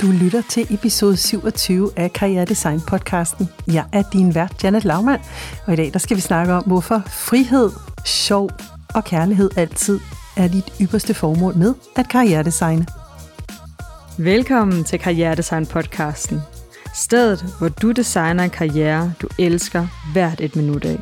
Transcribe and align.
Du 0.00 0.06
lytter 0.06 0.42
til 0.48 0.74
episode 0.74 1.16
27 1.16 1.90
af 1.96 2.12
Karriere 2.12 2.44
Design 2.44 2.80
podcasten. 2.80 3.48
Jeg 3.66 3.84
er 3.92 4.02
din 4.12 4.34
vært, 4.34 4.64
Janet 4.64 4.84
Laumann, 4.84 5.22
og 5.66 5.72
i 5.72 5.76
dag 5.76 5.92
der 5.92 5.98
skal 5.98 6.16
vi 6.16 6.20
snakke 6.20 6.52
om, 6.52 6.64
hvorfor 6.64 7.02
frihed, 7.06 7.70
sjov 8.04 8.50
og 8.94 9.04
kærlighed 9.04 9.50
altid 9.56 10.00
er 10.36 10.48
dit 10.48 10.72
ypperste 10.80 11.14
formål 11.14 11.56
med 11.56 11.74
at 11.96 12.08
karrieredesigne. 12.08 12.86
Velkommen 14.18 14.84
til 14.84 14.98
Karriere 14.98 15.34
Design 15.34 15.66
podcasten. 15.66 16.40
Stedet, 16.94 17.44
hvor 17.58 17.68
du 17.68 17.92
designer 17.92 18.44
en 18.44 18.50
karriere, 18.50 19.12
du 19.22 19.28
elsker 19.38 19.86
hvert 20.12 20.40
et 20.40 20.56
minut 20.56 20.84
af. 20.84 20.98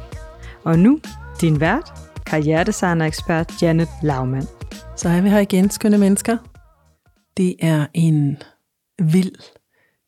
Og 0.64 0.78
nu, 0.78 1.00
din 1.40 1.60
vært, 1.60 1.92
karrieredesigner-ekspert 2.26 3.62
Janet 3.62 3.88
Laumann. 4.02 4.46
Så 4.96 5.08
er 5.08 5.20
vi 5.20 5.30
her 5.30 5.38
igen, 5.38 5.70
skønne 5.70 5.98
mennesker. 5.98 6.36
Det 7.36 7.54
er 7.60 7.86
en 7.94 8.36
vild, 8.98 9.34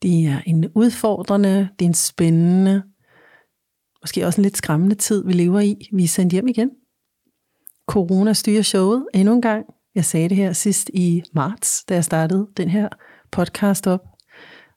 det 0.03 0.27
er 0.27 0.41
en 0.47 0.69
udfordrende, 0.75 1.69
det 1.79 1.85
er 1.85 1.89
en 1.89 1.95
spændende, 1.95 2.83
måske 4.03 4.27
også 4.27 4.41
en 4.41 4.43
lidt 4.43 4.57
skræmmende 4.57 4.95
tid, 4.95 5.27
vi 5.27 5.33
lever 5.33 5.61
i. 5.61 5.89
Vi 5.93 6.05
er 6.05 6.09
sendt 6.09 6.33
hjem 6.33 6.49
igen. 6.49 6.71
Corona 7.87 8.33
styrer 8.33 8.63
showet 8.63 9.07
endnu 9.15 9.35
en 9.35 9.43
gang. 9.43 9.65
Jeg 9.95 10.05
sagde 10.05 10.29
det 10.29 10.37
her 10.37 10.53
sidst 10.53 10.91
i 10.95 11.23
marts, 11.35 11.85
da 11.85 11.95
jeg 11.95 12.05
startede 12.05 12.49
den 12.57 12.69
her 12.69 12.89
podcast 13.33 13.87
op. 13.87 14.01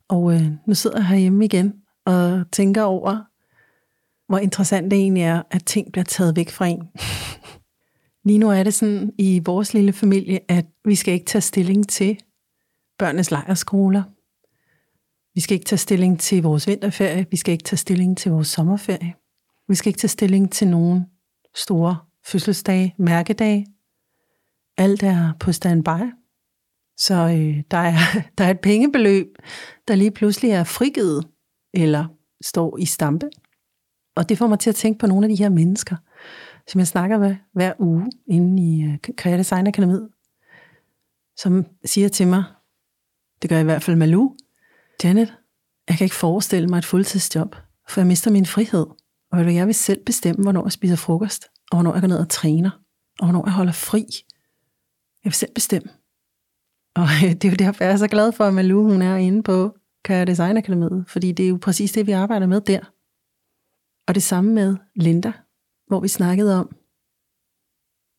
Og 0.07 0.33
øh, 0.33 0.51
nu 0.67 0.73
sidder 0.73 0.97
jeg 0.97 1.07
herhjemme 1.07 1.45
igen 1.45 1.73
og 2.05 2.43
tænker 2.51 2.81
over, 2.81 3.21
hvor 4.27 4.37
interessant 4.37 4.91
det 4.91 4.99
egentlig 4.99 5.23
er, 5.23 5.41
at 5.51 5.65
ting 5.65 5.91
bliver 5.91 6.05
taget 6.05 6.35
væk 6.35 6.49
fra 6.49 6.65
en. 6.65 6.87
Lige 8.27 8.39
nu 8.39 8.49
er 8.49 8.63
det 8.63 8.73
sådan 8.73 9.11
i 9.17 9.41
vores 9.45 9.73
lille 9.73 9.93
familie, 9.93 10.39
at 10.47 10.65
vi 10.85 10.95
skal 10.95 11.13
ikke 11.13 11.25
tage 11.25 11.41
stilling 11.41 11.89
til 11.89 12.17
børnenes 12.97 13.31
lejerskoler. 13.31 14.03
Vi 15.35 15.41
skal 15.41 15.55
ikke 15.55 15.65
tage 15.65 15.77
stilling 15.77 16.19
til 16.19 16.43
vores 16.43 16.67
vinterferie. 16.67 17.25
Vi 17.31 17.37
skal 17.37 17.51
ikke 17.51 17.63
tage 17.63 17.77
stilling 17.77 18.17
til 18.17 18.31
vores 18.31 18.47
sommerferie. 18.47 19.13
Vi 19.67 19.75
skal 19.75 19.89
ikke 19.89 19.99
tage 19.99 20.09
stilling 20.09 20.51
til 20.51 20.67
nogen 20.67 21.05
store 21.55 21.97
fødselsdage, 22.25 22.95
mærkedage. 22.97 23.65
Alt 24.77 25.03
er 25.03 25.33
på 25.39 25.51
standby. 25.51 26.13
Så 26.97 27.13
øh, 27.13 27.63
der, 27.71 27.77
er, 27.77 27.97
der 28.37 28.43
er 28.43 28.51
et 28.51 28.59
pengebeløb, 28.59 29.27
der 29.87 29.95
lige 29.95 30.11
pludselig 30.11 30.51
er 30.51 30.63
frigivet 30.63 31.27
eller 31.73 32.05
står 32.43 32.77
i 32.77 32.85
stampe. 32.85 33.29
Og 34.15 34.29
det 34.29 34.37
får 34.37 34.47
mig 34.47 34.59
til 34.59 34.69
at 34.69 34.75
tænke 34.75 34.99
på 34.99 35.07
nogle 35.07 35.25
af 35.25 35.29
de 35.29 35.43
her 35.43 35.49
mennesker, 35.49 35.95
som 36.67 36.79
jeg 36.79 36.87
snakker 36.87 37.17
med 37.17 37.35
hver 37.53 37.73
uge 37.79 38.11
inde 38.27 38.63
i 38.63 38.85
uh, 38.85 38.95
Creative 39.15 39.37
Design 39.37 39.67
Akademiet, 39.67 40.09
som 41.37 41.65
siger 41.85 42.09
til 42.09 42.27
mig, 42.27 42.43
det 43.43 43.49
gør 43.49 43.59
i 43.59 43.63
hvert 43.63 43.83
fald 43.83 43.95
Malou, 43.97 44.35
Janet, 45.03 45.33
jeg 45.89 45.97
kan 45.97 46.05
ikke 46.05 46.15
forestille 46.15 46.67
mig 46.67 46.77
et 46.77 46.85
fuldtidsjob, 46.85 47.55
for 47.89 48.01
jeg 48.01 48.07
mister 48.07 48.31
min 48.31 48.45
frihed. 48.45 48.85
Og 49.31 49.55
jeg 49.55 49.67
vil 49.67 49.75
selv 49.75 50.05
bestemme, 50.05 50.43
hvornår 50.43 50.65
jeg 50.65 50.71
spiser 50.71 50.95
frokost, 50.95 51.45
og 51.71 51.77
hvornår 51.77 51.93
jeg 51.93 52.01
går 52.01 52.07
ned 52.07 52.19
og 52.19 52.29
træner, 52.29 52.69
og 53.19 53.25
hvornår 53.25 53.45
jeg 53.45 53.53
holder 53.53 53.71
fri. 53.71 54.05
Jeg 55.23 55.29
vil 55.29 55.33
selv 55.33 55.53
bestemme. 55.55 55.89
Og 56.95 57.07
det 57.41 57.45
er 57.45 57.49
jo 57.49 57.55
derfor, 57.55 57.83
jeg 57.83 57.93
er 57.93 57.97
så 57.97 58.07
glad 58.07 58.31
for, 58.31 58.43
at 58.43 58.53
Malou 58.53 58.83
hun 58.83 59.01
er 59.01 59.15
inde 59.15 59.43
på 59.43 59.75
Kære 60.03 60.25
Design 60.25 60.57
Akademiet, 60.57 61.05
fordi 61.07 61.31
det 61.31 61.45
er 61.45 61.49
jo 61.49 61.57
præcis 61.61 61.91
det, 61.91 62.07
vi 62.07 62.11
arbejder 62.11 62.47
med 62.47 62.61
der. 62.61 62.79
Og 64.07 64.15
det 64.15 64.23
samme 64.23 64.53
med 64.53 64.75
Linda, 64.95 65.31
hvor 65.87 65.99
vi 65.99 66.07
snakkede 66.07 66.59
om, 66.59 66.75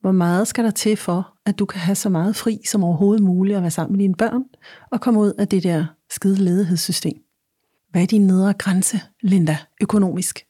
hvor 0.05 0.13
meget 0.13 0.49
skal 0.49 0.65
der 0.65 0.71
til 0.71 0.97
for, 0.97 1.37
at 1.47 1.59
du 1.59 1.67
kan 1.67 1.81
have 1.81 1.95
så 1.95 2.09
meget 2.09 2.37
fri 2.37 2.61
som 2.67 2.85
overhovedet 2.85 3.25
muligt 3.25 3.57
at 3.57 3.63
være 3.63 3.71
sammen 3.71 3.93
med 3.93 4.01
dine 4.01 4.15
børn, 4.15 4.43
og 4.91 5.01
komme 5.01 5.21
ud 5.21 5.33
af 5.39 5.49
det 5.49 5.63
der 5.63 5.87
skide 6.11 6.37
ledighedssystem. 6.37 7.19
Hvad 7.91 8.03
er 8.03 8.07
din 8.07 8.27
nedre 8.27 8.53
grænse, 8.53 9.01
Linda, 9.23 9.57
økonomisk? 9.83 10.45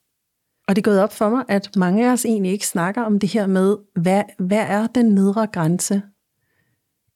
Og 0.68 0.76
det 0.76 0.80
er 0.80 0.90
gået 0.90 1.00
op 1.00 1.12
for 1.12 1.28
mig, 1.28 1.44
at 1.48 1.76
mange 1.76 2.08
af 2.08 2.12
os 2.12 2.24
egentlig 2.24 2.52
ikke 2.52 2.66
snakker 2.66 3.02
om 3.02 3.18
det 3.18 3.28
her 3.28 3.46
med, 3.46 3.76
hvad, 3.96 4.22
hvad 4.38 4.64
er 4.68 4.86
den 4.86 5.06
nedre 5.06 5.46
grænse 5.46 6.02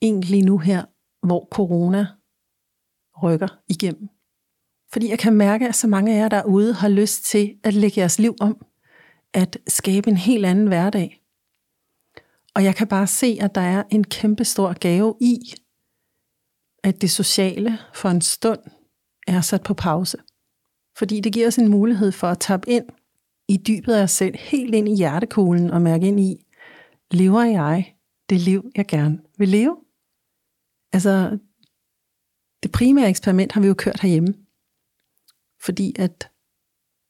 egentlig 0.02 0.44
nu 0.44 0.58
her, 0.58 0.84
hvor 1.26 1.48
corona 1.50 2.06
rykker 3.22 3.48
igennem. 3.68 4.08
Fordi 4.92 5.10
jeg 5.10 5.18
kan 5.18 5.34
mærke, 5.34 5.68
at 5.68 5.74
så 5.74 5.88
mange 5.88 6.14
af 6.14 6.18
jer 6.18 6.28
derude 6.28 6.74
har 6.74 6.88
lyst 6.88 7.24
til 7.24 7.54
at 7.64 7.74
lægge 7.74 8.00
jeres 8.00 8.18
liv 8.18 8.34
om, 8.40 8.66
at 9.34 9.58
skabe 9.68 10.10
en 10.10 10.16
helt 10.16 10.46
anden 10.46 10.66
hverdag. 10.66 11.22
Og 12.58 12.64
jeg 12.64 12.76
kan 12.76 12.88
bare 12.88 13.06
se, 13.06 13.38
at 13.40 13.54
der 13.54 13.60
er 13.60 13.82
en 13.90 14.04
kæmpe 14.04 14.44
stor 14.44 14.78
gave 14.78 15.14
i, 15.20 15.54
at 16.82 17.00
det 17.00 17.10
sociale 17.10 17.78
for 17.94 18.08
en 18.08 18.20
stund 18.20 18.60
er 19.26 19.40
sat 19.40 19.62
på 19.62 19.74
pause. 19.74 20.18
Fordi 20.96 21.20
det 21.20 21.32
giver 21.32 21.46
os 21.46 21.58
en 21.58 21.68
mulighed 21.68 22.12
for 22.12 22.26
at 22.26 22.38
tappe 22.40 22.70
ind 22.70 22.84
i 23.48 23.56
dybet 23.56 23.94
af 23.94 24.02
os 24.02 24.10
selv, 24.10 24.36
helt 24.38 24.74
ind 24.74 24.88
i 24.88 24.96
hjertekuglen 24.96 25.70
og 25.70 25.82
mærke 25.82 26.06
ind 26.06 26.20
i, 26.20 26.46
lever 27.10 27.42
jeg 27.42 27.94
det 28.30 28.40
liv, 28.40 28.70
jeg 28.76 28.86
gerne 28.86 29.18
vil 29.38 29.48
leve? 29.48 29.76
Altså, 30.92 31.38
det 32.62 32.72
primære 32.72 33.08
eksperiment 33.08 33.52
har 33.52 33.60
vi 33.60 33.66
jo 33.66 33.74
kørt 33.74 34.00
herhjemme. 34.00 34.34
Fordi 35.60 35.96
at 35.98 36.30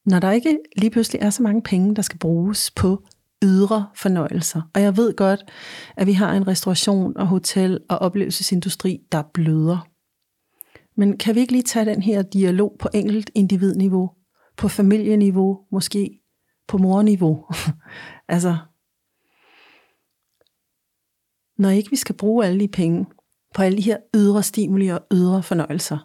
når 0.05 0.19
der 0.19 0.31
ikke 0.31 0.59
lige 0.75 0.91
pludselig 0.91 1.21
er 1.21 1.29
så 1.29 1.43
mange 1.43 1.61
penge, 1.61 1.95
der 1.95 2.01
skal 2.01 2.19
bruges 2.19 2.71
på 2.71 3.03
ydre 3.43 3.89
fornøjelser, 3.95 4.61
og 4.75 4.81
jeg 4.81 4.97
ved 4.97 5.15
godt, 5.15 5.51
at 5.97 6.07
vi 6.07 6.13
har 6.13 6.33
en 6.33 6.47
restauration 6.47 7.17
og 7.17 7.27
hotel 7.27 7.79
og 7.89 7.97
oplevelsesindustri, 7.97 8.99
der 9.11 9.23
bløder. 9.33 9.87
Men 10.95 11.17
kan 11.17 11.35
vi 11.35 11.39
ikke 11.39 11.51
lige 11.51 11.63
tage 11.63 11.85
den 11.85 12.01
her 12.01 12.21
dialog 12.21 12.75
på 12.79 12.89
enkelt 12.93 13.31
individniveau, 13.35 14.11
på 14.57 14.67
familieniveau, 14.67 15.59
måske 15.71 16.19
på 16.67 16.77
morniveau? 16.77 17.45
altså, 18.27 18.57
når 21.57 21.69
ikke 21.69 21.89
vi 21.89 21.95
skal 21.95 22.17
bruge 22.17 22.45
alle 22.45 22.59
de 22.59 22.67
penge 22.67 23.05
på 23.55 23.61
alle 23.61 23.77
de 23.77 23.81
her 23.81 23.97
ydre 24.15 24.43
stimuli 24.43 24.87
og 24.87 25.01
ydre 25.13 25.43
fornøjelser, 25.43 25.97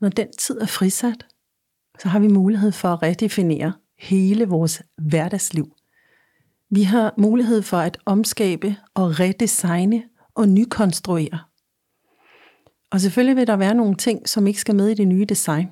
når 0.00 0.08
den 0.08 0.32
tid 0.38 0.60
er 0.60 0.66
frisat, 0.66 1.26
så 1.98 2.08
har 2.08 2.18
vi 2.18 2.28
mulighed 2.28 2.72
for 2.72 2.88
at 2.88 3.02
redefinere 3.02 3.72
hele 3.98 4.48
vores 4.48 4.82
hverdagsliv. 4.96 5.76
Vi 6.70 6.82
har 6.82 7.14
mulighed 7.18 7.62
for 7.62 7.76
at 7.76 7.98
omskabe 8.04 8.76
og 8.94 9.20
redesigne 9.20 10.08
og 10.34 10.48
nykonstruere. 10.48 11.38
Og 12.90 13.00
selvfølgelig 13.00 13.36
vil 13.36 13.46
der 13.46 13.56
være 13.56 13.74
nogle 13.74 13.96
ting, 13.96 14.28
som 14.28 14.46
ikke 14.46 14.60
skal 14.60 14.74
med 14.74 14.88
i 14.88 14.94
det 14.94 15.08
nye 15.08 15.24
design. 15.24 15.66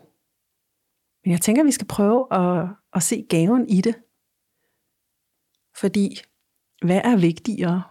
Men 1.25 1.33
jeg 1.33 1.41
tænker, 1.41 1.63
at 1.63 1.67
vi 1.67 1.73
skal 1.73 1.87
prøve 1.87 2.27
at, 2.31 2.69
at 2.95 3.03
se 3.03 3.27
gaven 3.29 3.69
i 3.69 3.81
det. 3.81 3.95
Fordi, 5.77 6.21
hvad 6.85 7.01
er 7.05 7.17
vigtigere? 7.17 7.83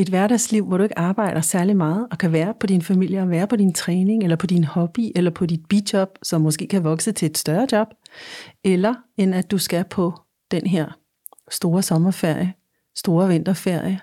Et 0.00 0.08
hverdagsliv, 0.08 0.66
hvor 0.66 0.76
du 0.76 0.82
ikke 0.82 0.98
arbejder 0.98 1.40
særlig 1.40 1.76
meget, 1.76 2.06
og 2.10 2.18
kan 2.18 2.32
være 2.32 2.54
på 2.60 2.66
din 2.66 2.82
familie, 2.82 3.22
og 3.22 3.30
være 3.30 3.46
på 3.46 3.56
din 3.56 3.72
træning, 3.72 4.22
eller 4.22 4.36
på 4.36 4.46
din 4.46 4.64
hobby, 4.64 5.12
eller 5.16 5.30
på 5.30 5.46
dit 5.46 5.66
bijob, 5.68 6.08
som 6.22 6.40
måske 6.40 6.66
kan 6.66 6.84
vokse 6.84 7.12
til 7.12 7.26
et 7.26 7.38
større 7.38 7.66
job, 7.72 7.88
eller 8.64 8.94
end 9.16 9.34
at 9.34 9.50
du 9.50 9.58
skal 9.58 9.84
på 9.84 10.12
den 10.50 10.66
her 10.66 10.98
store 11.50 11.82
sommerferie, 11.82 12.54
store 12.96 13.28
vinterferie, 13.28 14.00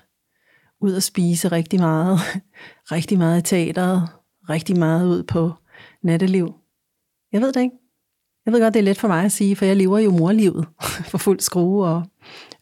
ud 0.81 0.93
og 0.93 1.03
spise 1.03 1.47
rigtig 1.47 1.79
meget, 1.79 2.19
rigtig 2.95 3.17
meget 3.17 3.39
i 3.39 3.43
teateret, 3.43 4.09
rigtig 4.49 4.79
meget 4.79 5.07
ud 5.07 5.23
på 5.23 5.51
natteliv. 6.03 6.53
Jeg 7.31 7.41
ved 7.41 7.53
det 7.53 7.61
ikke. 7.61 7.84
Jeg 8.45 8.53
ved 8.53 8.61
godt, 8.61 8.73
det 8.73 8.79
er 8.79 8.83
let 8.83 8.97
for 8.97 9.07
mig 9.07 9.25
at 9.25 9.31
sige, 9.31 9.55
for 9.55 9.65
jeg 9.65 9.75
lever 9.75 9.99
jo 9.99 10.11
morlivet 10.11 10.67
for 11.11 11.17
fuld 11.17 11.39
skrue, 11.39 11.85
og 11.85 12.03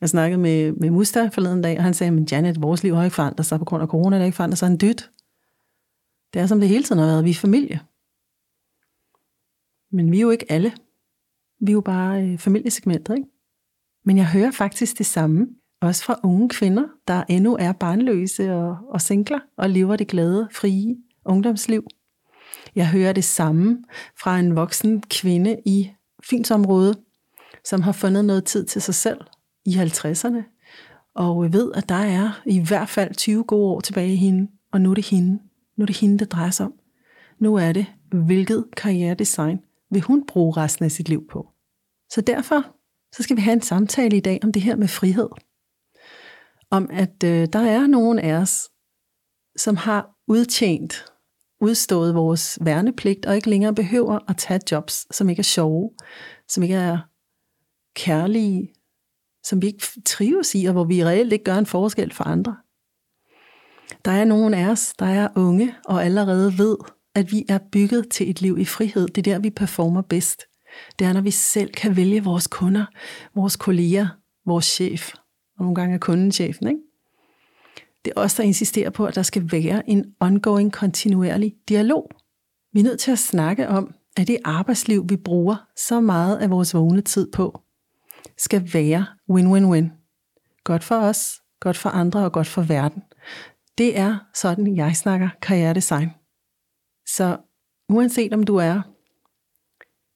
jeg 0.01 0.09
snakkede 0.09 0.41
med, 0.41 0.71
med 0.71 0.89
Musta 0.89 1.30
forleden 1.33 1.62
dag, 1.62 1.77
og 1.77 1.83
han 1.83 1.94
sagde, 1.94 2.12
men 2.12 2.27
Janet, 2.31 2.62
vores 2.62 2.83
liv 2.83 2.95
har 2.95 3.03
ikke 3.03 3.15
forandret 3.15 3.45
sig 3.45 3.59
på 3.59 3.65
grund 3.65 3.83
af 3.83 3.89
corona, 3.89 4.15
det 4.15 4.21
har 4.21 4.25
ikke 4.25 4.35
forandret 4.35 4.57
sig 4.57 4.68
en 4.68 4.80
dyt. 4.81 5.09
Det 6.33 6.41
er 6.41 6.47
som 6.47 6.59
det 6.59 6.69
hele 6.69 6.83
tiden 6.83 7.00
har 7.00 7.07
været, 7.07 7.25
vi 7.25 7.30
er 7.30 7.33
familie. 7.35 7.80
Men 9.91 10.12
vi 10.12 10.18
er 10.18 10.21
jo 10.21 10.30
ikke 10.30 10.51
alle. 10.51 10.74
Vi 11.59 11.71
er 11.71 11.74
jo 11.74 11.81
bare 11.81 12.24
øh, 12.24 12.38
familiesegmentet, 12.38 13.15
ikke? 13.15 13.30
Men 14.06 14.18
jeg 14.18 14.31
hører 14.31 14.51
faktisk 14.51 14.97
det 14.97 15.06
samme, 15.06 15.47
også 15.81 16.03
fra 16.03 16.19
unge 16.24 16.50
kvinder, 16.50 16.83
der 17.07 17.24
endnu 17.30 17.57
er 17.59 17.71
barnløse 17.71 18.53
og, 18.53 18.77
og 18.89 19.01
singler, 19.01 19.39
og 19.57 19.69
lever 19.69 19.95
det 19.95 20.07
glade, 20.07 20.50
frie 20.51 20.97
ungdomsliv. 21.25 21.88
Jeg 22.75 22.89
hører 22.89 23.13
det 23.13 23.23
samme 23.23 23.83
fra 24.19 24.39
en 24.39 24.55
voksen 24.55 25.01
kvinde 25.01 25.57
i 25.65 25.91
Fynsområdet, 26.29 26.99
som 27.65 27.81
har 27.81 27.91
fundet 27.91 28.25
noget 28.25 28.45
tid 28.45 28.65
til 28.65 28.81
sig 28.81 28.95
selv 28.95 29.21
i 29.65 29.75
50'erne, 29.75 30.43
og 31.15 31.53
ved, 31.53 31.71
at 31.75 31.89
der 31.89 31.95
er 31.95 32.41
i 32.45 32.59
hvert 32.59 32.89
fald 32.89 33.15
20 33.15 33.43
gode 33.43 33.75
år 33.75 33.79
tilbage 33.79 34.13
i 34.13 34.15
hende, 34.15 34.51
og 34.71 34.81
nu 34.81 34.91
er 34.91 34.95
det 34.95 35.05
hende. 35.05 35.39
Nu 35.77 35.81
er 35.81 35.85
det 35.85 35.97
hende, 35.97 36.19
det 36.19 36.31
drejer 36.31 36.51
sig 36.51 36.65
om. 36.65 36.73
Nu 37.39 37.55
er 37.55 37.71
det, 37.71 37.85
hvilket 38.11 38.65
karrieredesign 38.77 39.59
vil 39.91 40.01
hun 40.01 40.25
bruge 40.27 40.57
resten 40.57 40.85
af 40.85 40.91
sit 40.91 41.09
liv 41.09 41.27
på. 41.31 41.47
Så 42.09 42.21
derfor 42.21 42.65
så 43.15 43.23
skal 43.23 43.35
vi 43.37 43.41
have 43.41 43.53
en 43.53 43.61
samtale 43.61 44.17
i 44.17 44.19
dag 44.19 44.39
om 44.43 44.51
det 44.51 44.61
her 44.61 44.75
med 44.75 44.87
frihed. 44.87 45.29
Om 46.71 46.89
at 46.91 47.23
øh, 47.23 47.47
der 47.53 47.59
er 47.59 47.87
nogen 47.87 48.19
af 48.19 48.33
os, 48.33 48.69
som 49.57 49.75
har 49.75 50.09
udtjent 50.27 51.05
udstået 51.63 52.15
vores 52.15 52.60
værnepligt, 52.62 53.25
og 53.25 53.36
ikke 53.36 53.50
længere 53.50 53.75
behøver 53.75 54.19
at 54.30 54.38
tage 54.38 54.60
jobs, 54.71 55.15
som 55.15 55.30
ikke 55.30 55.39
er 55.39 55.44
sjove, 55.44 55.92
som 56.48 56.63
ikke 56.63 56.75
er 56.75 56.98
kærlige, 57.95 58.74
som 59.44 59.62
vi 59.62 59.68
ikke 59.68 59.88
trives 60.06 60.56
i, 60.56 60.65
og 60.65 60.74
hvor 60.74 60.83
vi 60.83 61.06
reelt 61.06 61.33
ikke 61.33 61.45
gør 61.45 61.57
en 61.57 61.65
forskel 61.65 62.13
for 62.13 62.24
andre. 62.24 62.57
Der 64.06 64.12
er 64.12 64.25
nogen 64.25 64.54
af 64.54 64.69
os, 64.69 64.94
der 65.00 65.06
er 65.06 65.27
unge 65.36 65.75
og 65.86 66.06
allerede 66.06 66.57
ved, 66.57 66.77
at 67.15 67.31
vi 67.31 67.45
er 67.50 67.60
bygget 67.71 68.09
til 68.12 68.30
et 68.30 68.42
liv 68.42 68.57
i 68.57 68.66
frihed. 68.66 69.07
Det 69.07 69.27
er 69.27 69.33
der, 69.33 69.39
vi 69.39 69.50
performer 69.50 70.01
bedst. 70.01 70.42
Det 71.00 71.07
er, 71.07 71.13
når 71.13 71.21
vi 71.21 71.31
selv 71.31 71.71
kan 71.71 71.95
vælge 71.95 72.24
vores 72.24 72.48
kunder, 72.48 72.86
vores 73.36 73.56
kolleger, 73.56 74.07
vores 74.45 74.66
chef. 74.66 75.13
Og 75.57 75.63
nogle 75.63 75.75
gange 75.75 75.95
er 75.95 76.00
kunden 76.00 76.31
chefen, 76.31 76.68
ikke? 76.68 76.80
Det 78.05 78.13
er 78.15 78.21
os, 78.21 78.35
der 78.35 78.44
insisterer 78.44 78.89
på, 78.89 79.05
at 79.05 79.15
der 79.15 79.23
skal 79.23 79.51
være 79.51 79.89
en 79.89 80.15
ongoing, 80.19 80.73
kontinuerlig 80.73 81.55
dialog. 81.69 82.09
Vi 82.73 82.79
er 82.79 82.83
nødt 82.83 83.00
til 83.00 83.11
at 83.11 83.19
snakke 83.19 83.67
om, 83.67 83.94
at 84.17 84.27
det 84.27 84.38
arbejdsliv, 84.45 85.09
vi 85.09 85.17
bruger 85.17 85.55
så 85.77 86.00
meget 86.00 86.38
af 86.38 86.50
vores 86.50 86.73
vågne 86.73 87.01
tid 87.01 87.31
på, 87.31 87.61
skal 88.38 88.73
være 88.73 89.05
win-win-win. 89.29 89.91
Godt 90.63 90.83
for 90.83 90.95
os, 90.95 91.41
godt 91.59 91.77
for 91.77 91.89
andre 91.89 92.25
og 92.25 92.31
godt 92.31 92.47
for 92.47 92.61
verden. 92.61 93.03
Det 93.77 93.97
er 93.97 94.17
sådan, 94.33 94.75
jeg 94.75 94.95
snakker 94.95 95.29
karrieredesign. 95.41 96.09
Så 97.07 97.38
uanset 97.89 98.33
om 98.33 98.44
du 98.44 98.56
er 98.56 98.81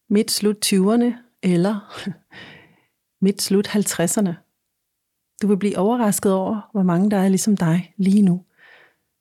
midt 0.09 0.31
slut 0.31 0.65
20'erne 0.65 1.13
eller 1.43 2.03
midt 3.25 3.41
slut 3.41 3.67
50'erne, 3.67 4.46
du 5.41 5.47
vil 5.47 5.57
blive 5.57 5.77
overrasket 5.77 6.33
over, 6.33 6.69
hvor 6.71 6.83
mange 6.83 7.11
der 7.11 7.17
er 7.17 7.29
ligesom 7.29 7.57
dig 7.57 7.93
lige 7.97 8.21
nu, 8.21 8.43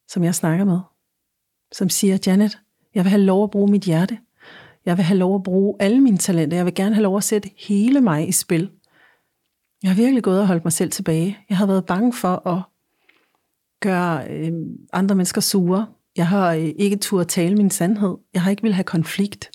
som 0.08 0.24
jeg 0.24 0.34
snakker 0.34 0.64
med. 0.64 0.78
Som 1.72 1.88
siger, 1.88 2.18
Janet, 2.26 2.58
jeg 2.94 3.04
vil 3.04 3.10
have 3.10 3.22
lov 3.22 3.44
at 3.44 3.50
bruge 3.50 3.70
mit 3.70 3.82
hjerte. 3.82 4.18
Jeg 4.86 4.96
vil 4.96 5.04
have 5.04 5.18
lov 5.18 5.34
at 5.34 5.42
bruge 5.42 5.76
alle 5.80 6.00
mine 6.00 6.18
talenter. 6.18 6.56
Jeg 6.56 6.66
vil 6.66 6.74
gerne 6.74 6.94
have 6.94 7.02
lov 7.02 7.16
at 7.16 7.24
sætte 7.24 7.50
hele 7.68 8.00
mig 8.00 8.28
i 8.28 8.32
spil. 8.32 8.70
Jeg 9.82 9.90
har 9.90 9.96
virkelig 9.96 10.22
gået 10.22 10.40
og 10.40 10.46
holdt 10.46 10.64
mig 10.64 10.72
selv 10.72 10.90
tilbage. 10.90 11.38
Jeg 11.48 11.56
har 11.56 11.66
været 11.66 11.86
bange 11.86 12.12
for 12.12 12.48
at 12.48 12.62
gøre 13.80 14.30
øh, 14.30 14.52
andre 14.92 15.14
mennesker 15.14 15.40
sure. 15.40 15.86
Jeg 16.16 16.28
har 16.28 16.52
øh, 16.54 16.72
ikke 16.76 16.96
tur 16.96 17.20
at 17.20 17.28
tale 17.28 17.56
min 17.56 17.70
sandhed. 17.70 18.16
Jeg 18.34 18.42
har 18.42 18.50
ikke 18.50 18.62
vil 18.62 18.74
have 18.74 18.84
konflikt. 18.84 19.50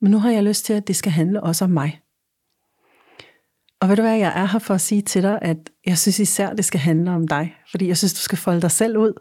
Men 0.00 0.10
nu 0.10 0.18
har 0.18 0.30
jeg 0.30 0.44
lyst 0.44 0.64
til, 0.64 0.72
at 0.72 0.88
det 0.88 0.96
skal 0.96 1.12
handle 1.12 1.42
også 1.42 1.64
om 1.64 1.70
mig. 1.70 2.00
Og 3.84 3.90
ved 3.90 3.96
du 3.96 4.02
hvad, 4.02 4.16
jeg 4.16 4.32
er 4.36 4.44
her 4.44 4.58
for 4.58 4.74
at 4.74 4.80
sige 4.80 5.02
til 5.02 5.22
dig, 5.22 5.38
at 5.42 5.56
jeg 5.86 5.98
synes 5.98 6.18
især, 6.18 6.52
det 6.52 6.64
skal 6.64 6.80
handle 6.80 7.10
om 7.10 7.28
dig. 7.28 7.54
Fordi 7.70 7.88
jeg 7.88 7.96
synes, 7.96 8.14
du 8.14 8.18
skal 8.18 8.38
folde 8.38 8.60
dig 8.62 8.70
selv 8.70 8.98
ud. 8.98 9.12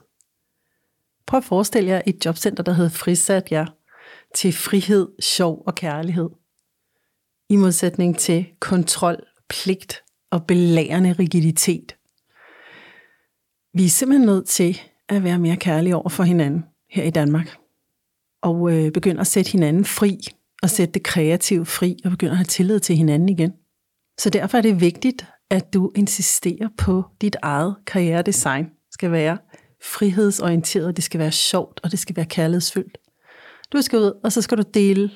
Prøv 1.27 1.37
at 1.37 1.43
forestille 1.43 1.89
jer 1.89 2.01
et 2.05 2.25
jobcenter, 2.25 2.63
der 2.63 2.73
hedder 2.73 2.89
Frisat 2.89 3.51
jer 3.51 3.65
til 4.35 4.53
frihed, 4.53 5.07
sjov 5.19 5.63
og 5.67 5.75
kærlighed. 5.75 6.29
I 7.49 7.55
modsætning 7.55 8.17
til 8.17 8.45
kontrol, 8.59 9.23
pligt 9.49 10.03
og 10.31 10.45
belærende 10.45 11.13
rigiditet. 11.13 11.95
Vi 13.73 13.85
er 13.85 13.89
simpelthen 13.89 14.25
nødt 14.25 14.47
til 14.47 14.81
at 15.09 15.23
være 15.23 15.39
mere 15.39 15.57
kærlige 15.57 15.95
over 15.95 16.09
for 16.09 16.23
hinanden 16.23 16.65
her 16.89 17.03
i 17.03 17.09
Danmark. 17.09 17.57
Og 18.41 18.71
øh, 18.71 18.91
begynde 18.91 19.19
at 19.19 19.27
sætte 19.27 19.51
hinanden 19.51 19.85
fri, 19.85 20.19
og 20.61 20.69
sætte 20.69 20.93
det 20.93 21.03
kreative 21.03 21.65
fri, 21.65 21.97
og 22.05 22.11
begynde 22.11 22.31
at 22.31 22.37
have 22.37 22.45
tillid 22.45 22.79
til 22.79 22.97
hinanden 22.97 23.29
igen. 23.29 23.53
Så 24.19 24.29
derfor 24.29 24.57
er 24.57 24.61
det 24.61 24.81
vigtigt, 24.81 25.25
at 25.49 25.73
du 25.73 25.91
insisterer 25.95 26.69
på 26.77 27.03
dit 27.21 27.35
eget 27.41 27.75
karrieredesign. 27.87 28.71
Skal 28.91 29.11
være 29.11 29.37
frihedsorienteret, 29.83 30.95
det 30.95 31.03
skal 31.03 31.19
være 31.19 31.31
sjovt, 31.31 31.79
og 31.83 31.91
det 31.91 31.99
skal 31.99 32.15
være 32.15 32.25
kærlighedsfyldt. 32.25 32.97
Du 33.73 33.81
skal 33.81 33.99
ud, 33.99 34.19
og 34.23 34.31
så 34.31 34.41
skal 34.41 34.57
du 34.57 34.63
dele 34.73 35.11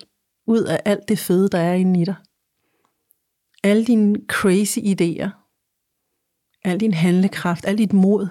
ud 0.47 0.63
af 0.63 0.81
alt 0.85 1.07
det 1.07 1.19
fede, 1.19 1.49
der 1.49 1.59
er 1.59 1.73
inde 1.73 2.01
i 2.01 2.05
dig. 2.05 2.15
Alle 3.63 3.85
dine 3.85 4.15
crazy 4.27 4.79
idéer, 4.79 5.29
al 6.63 6.79
din 6.79 6.93
handlekraft, 6.93 7.65
al 7.65 7.77
dit 7.77 7.93
mod. 7.93 8.27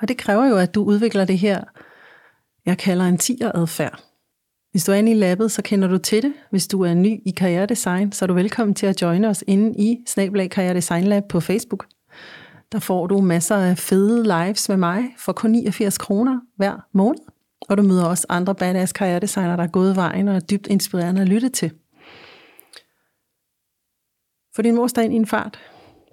Og 0.00 0.08
det 0.08 0.18
kræver 0.18 0.46
jo, 0.46 0.56
at 0.56 0.74
du 0.74 0.84
udvikler 0.84 1.24
det 1.24 1.38
her, 1.38 1.64
jeg 2.66 2.78
kalder 2.78 3.04
en 3.04 3.18
tigeradfærd. 3.18 4.05
Hvis 4.76 4.84
du 4.84 4.92
er 4.92 4.96
inde 4.96 5.12
i 5.12 5.14
labbet, 5.14 5.52
så 5.52 5.62
kender 5.62 5.88
du 5.88 5.98
til 5.98 6.22
det. 6.22 6.32
Hvis 6.50 6.66
du 6.66 6.82
er 6.82 6.94
ny 6.94 7.20
i 7.26 7.30
karrieredesign, 7.30 8.12
så 8.12 8.24
er 8.24 8.26
du 8.26 8.34
velkommen 8.34 8.74
til 8.74 8.86
at 8.86 9.02
joine 9.02 9.28
os 9.28 9.44
inde 9.46 9.74
i 9.78 9.96
Snablag 10.06 10.50
Karrieredesign 10.50 11.04
Lab 11.04 11.22
på 11.28 11.40
Facebook. 11.40 11.86
Der 12.72 12.78
får 12.78 13.06
du 13.06 13.20
masser 13.20 13.56
af 13.56 13.78
fede 13.78 14.22
lives 14.22 14.68
med 14.68 14.76
mig 14.76 15.04
for 15.18 15.32
kun 15.32 15.50
89 15.50 15.98
kroner 15.98 16.40
hver 16.56 16.86
måned. 16.92 17.20
Og 17.68 17.76
du 17.76 17.82
møder 17.82 18.04
også 18.04 18.26
andre 18.28 18.54
badass 18.54 18.92
karrieredesignere, 18.92 19.56
der 19.56 19.62
er 19.62 19.70
gået 19.70 19.96
vejen 19.96 20.28
og 20.28 20.36
er 20.36 20.40
dybt 20.40 20.66
inspirerende 20.66 21.20
at 21.20 21.28
lytte 21.28 21.48
til. 21.48 21.70
Få 24.56 24.62
din 24.62 24.74
mor 24.74 24.98
ind 25.00 25.12
i 25.12 25.16
en 25.16 25.26
fart. 25.26 25.58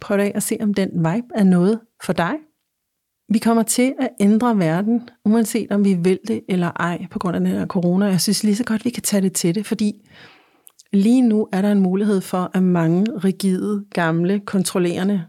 Prøv 0.02 0.20
af 0.20 0.32
at 0.36 0.44
se, 0.44 0.58
om 0.62 0.74
den 0.74 0.90
vibe 0.90 1.28
er 1.36 1.44
noget 1.44 1.80
for 2.04 2.14
dig. 2.14 2.34
Vi 3.34 3.40
kommer 3.40 3.64
til 3.64 3.94
at 4.00 4.10
ændre 4.20 4.58
verden, 4.58 5.10
uanset 5.26 5.72
om 5.72 5.86
vi 5.86 5.94
vil 5.94 6.20
det 6.28 6.42
eller 6.50 6.72
ej, 6.72 7.08
på 7.12 7.20
grund 7.20 7.36
af 7.36 7.40
den 7.40 7.50
her 7.50 7.66
corona. 7.66 8.06
Jeg 8.06 8.22
synes 8.22 8.44
lige 8.44 8.56
så 8.56 8.64
godt, 8.64 8.86
vi 8.86 8.90
kan 8.90 9.04
tage 9.04 9.22
det 9.22 9.34
til 9.34 9.56
det, 9.56 9.66
fordi 9.66 10.10
lige 10.92 11.22
nu 11.22 11.48
er 11.52 11.62
der 11.62 11.72
en 11.72 11.80
mulighed 11.80 12.22
for, 12.22 12.52
at 12.54 12.64
mange 12.64 13.06
rigide, 13.12 13.86
gamle, 13.94 14.40
kontrollerende, 14.40 15.26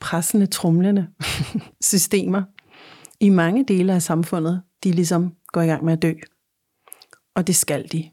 pressende, 0.00 0.46
trumlende 0.46 1.06
systemer 1.92 2.42
i 3.20 3.28
mange 3.28 3.64
dele 3.64 3.94
af 3.94 4.02
samfundet, 4.02 4.62
de 4.84 4.92
ligesom 4.92 5.34
går 5.46 5.60
i 5.60 5.66
gang 5.66 5.84
med 5.84 5.92
at 5.92 6.02
dø. 6.02 6.12
Og 7.34 7.46
det 7.46 7.56
skal 7.56 7.92
de. 7.92 8.10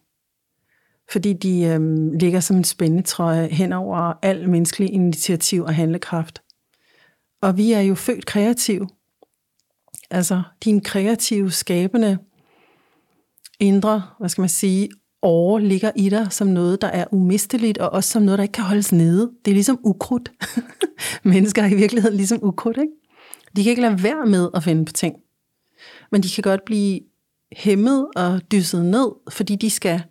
Fordi 1.11 1.33
de 1.33 1.63
øhm, 1.63 2.11
ligger 2.11 2.39
som 2.39 2.57
en 2.57 2.63
spændetrøje 2.63 3.47
hen 3.47 3.73
over 3.73 4.13
al 4.21 4.49
menneskelig 4.49 4.93
initiativ 4.93 5.63
og 5.63 5.75
handlekraft. 5.75 6.41
Og 7.41 7.57
vi 7.57 7.71
er 7.71 7.81
jo 7.81 7.95
født 7.95 8.25
kreative. 8.25 8.87
Altså, 10.09 10.41
din 10.63 10.81
kreative, 10.81 11.51
skabende, 11.51 12.17
indre, 13.59 14.03
hvad 14.19 14.29
skal 14.29 14.41
man 14.41 14.49
sige, 14.49 14.89
år 15.21 15.59
ligger 15.59 15.91
i 15.95 16.09
dig 16.09 16.31
som 16.31 16.47
noget, 16.47 16.81
der 16.81 16.87
er 16.87 17.05
umisteligt, 17.11 17.77
og 17.77 17.89
også 17.89 18.09
som 18.09 18.21
noget, 18.21 18.37
der 18.37 18.43
ikke 18.43 18.51
kan 18.51 18.63
holdes 18.63 18.91
nede. 18.91 19.31
Det 19.45 19.51
er 19.51 19.55
ligesom 19.55 19.79
ukrudt. 19.83 20.31
Mennesker 21.23 21.63
er 21.63 21.67
i 21.67 21.75
virkeligheden 21.75 22.17
ligesom 22.17 22.39
ukrudt, 22.43 22.77
ikke? 22.77 22.93
De 23.55 23.63
kan 23.63 23.69
ikke 23.69 23.81
lade 23.81 24.03
være 24.03 24.25
med 24.25 24.49
at 24.53 24.63
finde 24.63 24.85
på 24.85 24.93
ting. 24.93 25.15
Men 26.11 26.23
de 26.23 26.29
kan 26.29 26.41
godt 26.41 26.65
blive 26.65 26.99
hæmmet 27.51 28.07
og 28.15 28.41
dysset 28.51 28.85
ned, 28.85 29.11
fordi 29.29 29.55
de 29.55 29.69
skal 29.69 30.03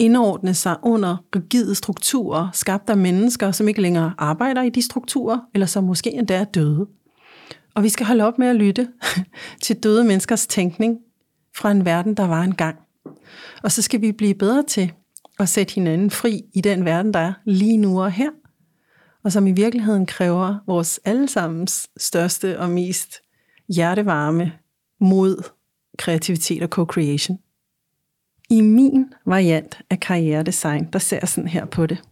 indordne 0.00 0.54
sig 0.54 0.76
under 0.82 1.16
rigide 1.36 1.74
strukturer, 1.74 2.48
skabt 2.52 2.90
af 2.90 2.96
mennesker, 2.96 3.52
som 3.52 3.68
ikke 3.68 3.82
længere 3.82 4.14
arbejder 4.18 4.62
i 4.62 4.70
de 4.70 4.82
strukturer, 4.82 5.38
eller 5.54 5.66
som 5.66 5.84
måske 5.84 6.12
endda 6.12 6.34
er 6.36 6.44
døde. 6.44 6.86
Og 7.74 7.82
vi 7.82 7.88
skal 7.88 8.06
holde 8.06 8.24
op 8.24 8.38
med 8.38 8.46
at 8.46 8.56
lytte 8.56 8.88
til 9.62 9.76
døde 9.76 10.04
menneskers 10.04 10.46
tænkning 10.46 10.98
fra 11.56 11.70
en 11.70 11.84
verden, 11.84 12.14
der 12.14 12.26
var 12.26 12.42
engang. 12.42 12.76
Og 13.62 13.72
så 13.72 13.82
skal 13.82 14.00
vi 14.00 14.12
blive 14.12 14.34
bedre 14.34 14.62
til 14.62 14.92
at 15.38 15.48
sætte 15.48 15.74
hinanden 15.74 16.10
fri 16.10 16.42
i 16.54 16.60
den 16.60 16.84
verden, 16.84 17.14
der 17.14 17.20
er 17.20 17.32
lige 17.44 17.76
nu 17.76 18.02
og 18.02 18.12
her, 18.12 18.30
og 19.24 19.32
som 19.32 19.46
i 19.46 19.52
virkeligheden 19.52 20.06
kræver 20.06 20.58
vores 20.66 21.00
allesammens 21.04 21.88
største 21.96 22.58
og 22.60 22.70
mest 22.70 23.14
hjertevarme 23.68 24.52
mod 25.00 25.42
kreativitet 25.98 26.62
og 26.62 26.68
co-creation. 26.68 27.49
I 28.50 28.60
min 28.60 29.12
variant 29.26 29.82
af 29.90 30.00
karrieredesign, 30.00 30.88
der 30.92 30.98
ser 30.98 31.18
jeg 31.20 31.28
sådan 31.28 31.48
her 31.48 31.64
på 31.64 31.86
det. 31.86 32.02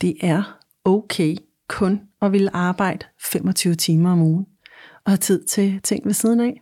Det 0.00 0.16
er 0.20 0.58
okay 0.84 1.36
kun 1.68 2.00
at 2.22 2.32
ville 2.32 2.56
arbejde 2.56 3.06
25 3.20 3.74
timer 3.74 4.12
om 4.12 4.22
ugen 4.22 4.46
og 5.04 5.10
have 5.12 5.16
tid 5.16 5.44
til 5.44 5.80
ting 5.82 6.06
ved 6.06 6.12
siden 6.12 6.40
af. 6.40 6.60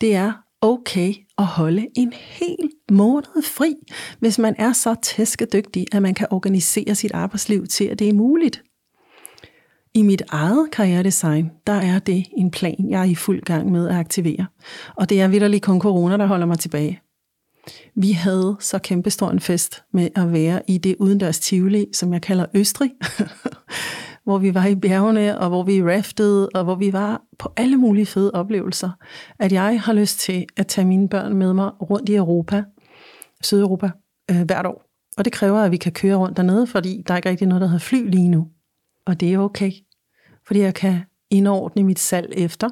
Det 0.00 0.14
er 0.14 0.32
okay 0.60 1.14
at 1.38 1.44
holde 1.44 1.86
en 1.96 2.12
hel 2.12 2.70
måned 2.90 3.42
fri, 3.42 3.74
hvis 4.18 4.38
man 4.38 4.54
er 4.58 4.72
så 4.72 4.94
tæskedygtig, 5.02 5.86
at 5.92 6.02
man 6.02 6.14
kan 6.14 6.26
organisere 6.30 6.94
sit 6.94 7.12
arbejdsliv 7.12 7.66
til, 7.66 7.84
at 7.84 7.98
det 7.98 8.08
er 8.08 8.14
muligt. 8.14 8.62
I 9.94 10.02
mit 10.02 10.22
eget 10.28 10.70
karrieredesign, 10.70 11.50
der 11.66 11.72
er 11.72 11.98
det 11.98 12.26
en 12.36 12.50
plan, 12.50 12.86
jeg 12.90 13.00
er 13.00 13.04
i 13.04 13.14
fuld 13.14 13.42
gang 13.42 13.70
med 13.72 13.88
at 13.88 13.96
aktivere. 13.96 14.46
Og 14.96 15.08
det 15.08 15.20
er 15.20 15.28
vidderlig 15.28 15.62
kun 15.62 15.80
corona, 15.80 16.16
der 16.16 16.26
holder 16.26 16.46
mig 16.46 16.58
tilbage. 16.58 17.00
Vi 17.94 18.12
havde 18.12 18.56
så 18.60 18.78
kæmpestor 18.78 19.30
en 19.30 19.40
fest 19.40 19.82
med 19.92 20.08
at 20.14 20.32
være 20.32 20.62
i 20.68 20.78
det 20.78 20.96
udendørs 20.98 21.40
Tivoli, 21.40 21.86
som 21.94 22.12
jeg 22.12 22.22
kalder 22.22 22.46
Østrig, 22.54 22.90
hvor 24.24 24.38
vi 24.38 24.54
var 24.54 24.66
i 24.66 24.74
bjergene, 24.74 25.38
og 25.38 25.48
hvor 25.48 25.62
vi 25.62 25.82
raftede, 25.82 26.48
og 26.54 26.64
hvor 26.64 26.74
vi 26.74 26.92
var 26.92 27.22
på 27.38 27.52
alle 27.56 27.76
mulige 27.76 28.06
fede 28.06 28.30
oplevelser, 28.34 28.90
at 29.38 29.52
jeg 29.52 29.80
har 29.80 29.92
lyst 29.92 30.20
til 30.20 30.46
at 30.56 30.66
tage 30.66 30.86
mine 30.86 31.08
børn 31.08 31.34
med 31.34 31.54
mig 31.54 31.70
rundt 31.90 32.08
i 32.08 32.14
Europa, 32.14 32.64
Sydeuropa, 33.42 33.90
øh, 34.30 34.42
hvert 34.42 34.66
år. 34.66 34.84
Og 35.18 35.24
det 35.24 35.32
kræver, 35.32 35.58
at 35.58 35.70
vi 35.70 35.76
kan 35.76 35.92
køre 35.92 36.16
rundt 36.16 36.36
dernede, 36.36 36.66
fordi 36.66 37.02
der 37.06 37.14
er 37.14 37.16
ikke 37.16 37.28
rigtig 37.28 37.46
noget, 37.46 37.60
der 37.60 37.66
hedder 37.66 37.84
fly 37.84 38.10
lige 38.10 38.28
nu. 38.28 38.46
Og 39.06 39.20
det 39.20 39.34
er 39.34 39.38
okay, 39.38 39.72
fordi 40.46 40.60
jeg 40.60 40.74
kan 40.74 41.00
indordne 41.30 41.82
mit 41.82 41.98
salg 41.98 42.32
efter, 42.36 42.68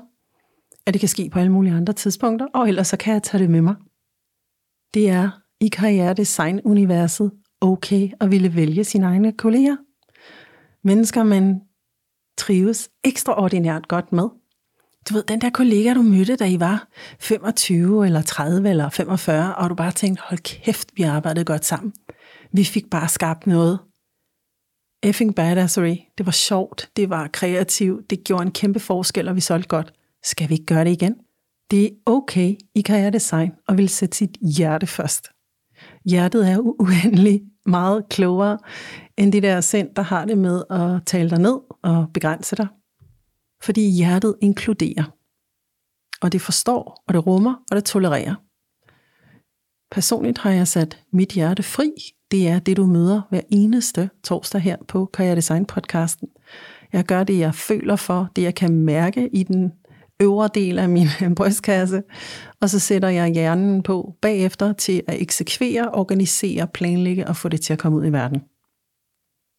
at 0.87 0.95
det 0.95 1.01
kan 1.01 1.09
ske 1.09 1.31
på 1.31 1.39
alle 1.39 1.53
mulige 1.53 1.75
andre 1.75 1.93
tidspunkter, 1.93 2.47
og 2.55 2.69
ellers 2.69 2.89
så 2.89 2.97
kan 2.97 3.15
jeg 3.15 3.23
tage 3.23 3.43
det 3.43 3.51
med 3.51 3.61
mig. 3.61 3.75
Det 4.95 5.09
er 5.09 5.31
i 5.61 5.69
karrieredesign-universet 5.69 7.31
okay 7.61 8.11
at 8.21 8.31
ville 8.31 8.57
vælge 8.57 8.85
sine 8.85 9.07
egne 9.07 9.33
kolleger. 9.33 9.77
Mennesker, 10.85 11.25
man 11.25 11.61
trives 12.39 12.89
ekstraordinært 13.05 13.89
godt 13.89 14.13
med. 14.13 14.29
Du 15.09 15.15
ved, 15.15 15.23
den 15.23 15.41
der 15.41 15.51
kollega, 15.51 15.95
du 15.95 16.03
mødte, 16.03 16.37
da 16.37 16.47
I 16.47 16.61
var 16.61 16.89
25 17.21 18.07
eller 18.07 18.23
30 18.23 18.71
eller 18.71 18.91
45, 18.91 19.55
og 19.55 19.71
du 19.71 19.75
bare 19.75 19.93
tænkte, 19.93 20.23
hold 20.27 20.39
kæft, 20.39 20.89
vi 20.95 21.03
arbejdede 21.03 21.45
godt 21.45 21.65
sammen. 21.65 21.93
Vi 22.53 22.65
fik 22.65 22.91
bare 22.91 23.09
skabt 23.09 23.47
noget. 23.47 23.79
Effing 25.03 25.35
badassery. 25.35 25.97
Det 26.19 26.27
var 26.27 26.33
sjovt, 26.33 26.91
det 26.97 27.11
var 27.11 27.29
kreativt, 27.29 28.11
det 28.11 28.25
gjorde 28.25 28.43
en 28.43 28.53
kæmpe 28.53 28.81
forskel, 28.81 29.29
og 29.29 29.37
vi 29.37 29.41
solgte 29.41 29.69
godt. 29.69 29.93
Skal 30.25 30.49
vi 30.49 30.55
ikke 30.55 30.67
gøre 30.67 30.85
det 30.85 30.91
igen? 30.91 31.15
Det 31.71 31.85
er 31.85 31.91
okay 32.07 32.55
i 32.75 32.81
karrieredesign 32.81 33.53
at 33.69 33.77
vil 33.77 33.89
sætte 33.89 34.17
sit 34.17 34.37
hjerte 34.57 34.87
først. 34.87 35.29
Hjertet 36.05 36.51
er 36.51 36.59
uendelig 36.59 37.43
meget 37.67 38.09
klogere 38.09 38.59
end 39.17 39.33
det 39.33 39.43
der 39.43 39.61
sind, 39.61 39.95
der 39.97 40.03
har 40.03 40.25
det 40.25 40.39
med 40.39 40.63
at 40.71 41.07
tale 41.07 41.31
dig 41.31 41.39
ned 41.39 41.59
og 41.83 42.07
begrænse 42.15 42.57
dig. 42.57 42.67
Fordi 43.63 43.91
hjertet 43.91 44.37
inkluderer. 44.43 45.13
Og 46.23 46.33
det 46.33 46.41
forstår, 46.41 47.03
og 47.09 47.15
det 47.15 47.27
rummer, 47.27 47.55
og 47.71 47.77
det 47.77 47.85
tolererer. 47.85 48.35
Personligt 49.91 50.39
har 50.39 50.51
jeg 50.51 50.69
sat 50.69 51.03
mit 51.13 51.33
hjerte 51.33 51.63
fri. 51.63 51.93
Det 52.31 52.49
er 52.49 52.59
det, 52.59 52.77
du 52.77 52.87
møder 52.87 53.23
hver 53.31 53.41
eneste 53.51 54.11
torsdag 54.25 54.61
her 54.61 54.77
på 54.89 55.11
Karriere 55.15 55.37
Design 55.37 55.67
podcasten. 55.67 56.29
Jeg 56.93 57.05
gør 57.05 57.25
det, 57.25 57.39
jeg 57.39 57.55
føler 57.55 57.97
for, 57.97 58.29
det 58.37 58.43
jeg 58.43 58.55
kan 58.55 58.73
mærke 58.73 59.29
i 59.33 59.43
den 59.43 59.73
øvre 60.23 60.49
del 60.55 60.79
af 60.79 60.89
min 60.89 61.09
brystkasse, 61.37 62.03
og 62.61 62.71
så 62.71 62.79
sætter 62.79 63.09
jeg 63.09 63.29
hjernen 63.29 63.83
på 63.83 64.15
bagefter 64.23 64.73
til 64.73 65.03
at 65.09 65.23
eksekvere, 65.23 65.91
organisere, 65.93 66.67
planlægge 66.67 67.27
og 67.27 67.37
få 67.37 67.49
det 67.49 67.61
til 67.61 67.73
at 67.73 67.79
komme 67.79 67.99
ud 67.99 68.07
i 68.07 68.13
verden. 68.13 68.41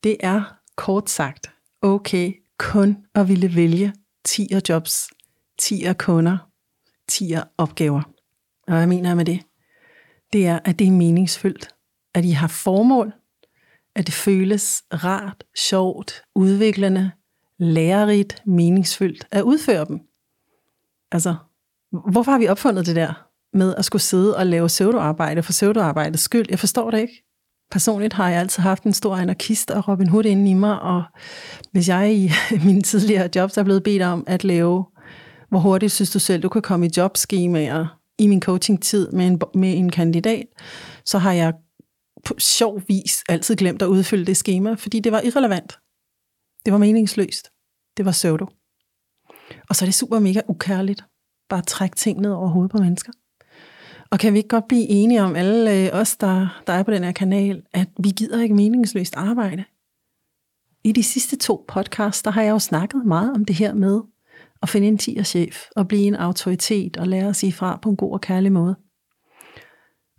Det 0.03 0.17
er 0.19 0.57
kort 0.75 1.09
sagt 1.09 1.51
okay 1.81 2.33
kun 2.57 2.97
at 3.15 3.27
ville 3.27 3.55
vælge 3.55 3.93
10 4.25 4.47
jobs, 4.69 5.09
10 5.59 5.83
kunder, 5.97 6.37
10 7.09 7.33
opgaver. 7.57 8.01
Og 8.67 8.73
hvad 8.73 8.87
mener 8.87 9.09
jeg 9.09 9.17
med 9.17 9.25
det? 9.25 9.39
Det 10.33 10.47
er, 10.47 10.59
at 10.65 10.79
det 10.79 10.87
er 10.87 10.91
meningsfyldt, 10.91 11.67
at 12.13 12.25
I 12.25 12.31
har 12.31 12.47
formål, 12.47 13.13
at 13.95 14.05
det 14.05 14.13
føles 14.13 14.83
rart, 14.93 15.43
sjovt, 15.57 16.21
udviklende, 16.35 17.11
lærerigt, 17.59 18.41
meningsfyldt 18.45 19.27
at 19.31 19.41
udføre 19.41 19.85
dem. 19.85 20.06
Altså, 21.11 21.35
hvorfor 22.11 22.31
har 22.31 22.39
vi 22.39 22.47
opfundet 22.47 22.85
det 22.85 22.95
der 22.95 23.27
med 23.57 23.75
at 23.75 23.85
skulle 23.85 24.01
sidde 24.01 24.37
og 24.37 24.45
lave 24.45 24.67
pseudoarbejde 24.67 25.43
for 25.43 25.51
pseudoarbejdets 25.51 26.23
skyld? 26.23 26.45
Jeg 26.49 26.59
forstår 26.59 26.91
det 26.91 26.99
ikke. 26.99 27.23
Personligt 27.71 28.13
har 28.13 28.29
jeg 28.29 28.39
altid 28.39 28.63
haft 28.63 28.83
en 28.83 28.93
stor 28.93 29.15
anarkist 29.15 29.71
og 29.71 29.87
Robin 29.87 30.09
Hood 30.09 30.25
inde 30.25 30.51
i 30.51 30.53
mig, 30.53 30.81
og 30.81 31.03
hvis 31.71 31.89
jeg 31.89 32.13
i 32.13 32.31
mine 32.65 32.81
tidligere 32.81 33.29
jobs 33.35 33.57
er 33.57 33.63
blevet 33.63 33.83
bedt 33.83 34.01
om 34.01 34.23
at 34.27 34.43
lave, 34.43 34.85
hvor 35.49 35.59
hurtigt 35.59 35.91
synes 35.91 36.11
du 36.11 36.19
selv, 36.19 36.43
du 36.43 36.49
kan 36.49 36.61
komme 36.61 36.85
i 36.85 36.89
jobskemaer 36.97 37.99
i 38.19 38.27
min 38.27 38.41
coaching-tid 38.41 39.11
med 39.11 39.27
en, 39.27 39.41
med 39.53 39.77
en 39.77 39.89
kandidat, 39.89 40.45
så 41.05 41.17
har 41.17 41.31
jeg 41.31 41.53
på 42.25 42.35
sjov 42.37 42.81
vis 42.87 43.23
altid 43.29 43.55
glemt 43.55 43.81
at 43.81 43.87
udfylde 43.87 44.25
det 44.25 44.37
schema, 44.37 44.73
fordi 44.73 44.99
det 44.99 45.11
var 45.11 45.21
irrelevant. 45.21 45.79
Det 46.65 46.73
var 46.73 46.79
meningsløst. 46.79 47.49
Det 47.97 48.05
var 48.05 48.11
pseudo. 48.11 48.45
Og 49.69 49.75
så 49.75 49.85
er 49.85 49.87
det 49.87 49.95
super 49.95 50.19
mega 50.19 50.41
ukærligt. 50.47 51.03
Bare 51.49 51.61
trække 51.61 51.95
ting 51.95 52.19
ned 52.21 52.31
over 52.31 52.47
hovedet 52.47 52.71
på 52.71 52.77
mennesker. 52.77 53.11
Og 54.09 54.19
kan 54.19 54.33
vi 54.33 54.37
ikke 54.37 54.49
godt 54.49 54.67
blive 54.67 54.89
enige 54.89 55.23
om, 55.23 55.35
alle 55.35 55.85
øh, 55.85 55.89
os, 55.93 56.17
der, 56.17 56.61
der 56.67 56.73
er 56.73 56.83
på 56.83 56.91
den 56.91 57.03
her 57.03 57.11
kanal, 57.11 57.63
at 57.73 57.87
vi 58.03 58.09
gider 58.09 58.41
ikke 58.41 58.55
meningsløst 58.55 59.15
arbejde? 59.15 59.63
I 60.83 60.91
de 60.91 61.03
sidste 61.03 61.37
to 61.37 61.65
podcasts, 61.67 62.23
der 62.23 62.31
har 62.31 62.41
jeg 62.41 62.51
jo 62.51 62.59
snakket 62.59 63.05
meget 63.05 63.33
om 63.33 63.45
det 63.45 63.55
her 63.55 63.73
med 63.73 64.01
at 64.61 64.69
finde 64.69 64.87
en 64.87 64.97
tigerchef 64.97 65.65
og 65.75 65.87
blive 65.87 66.03
en 66.03 66.15
autoritet 66.15 66.97
og 66.97 67.07
lære 67.07 67.29
at 67.29 67.35
sige 67.35 67.53
fra 67.53 67.79
på 67.81 67.89
en 67.89 67.95
god 67.95 68.13
og 68.13 68.21
kærlig 68.21 68.51
måde. 68.51 68.75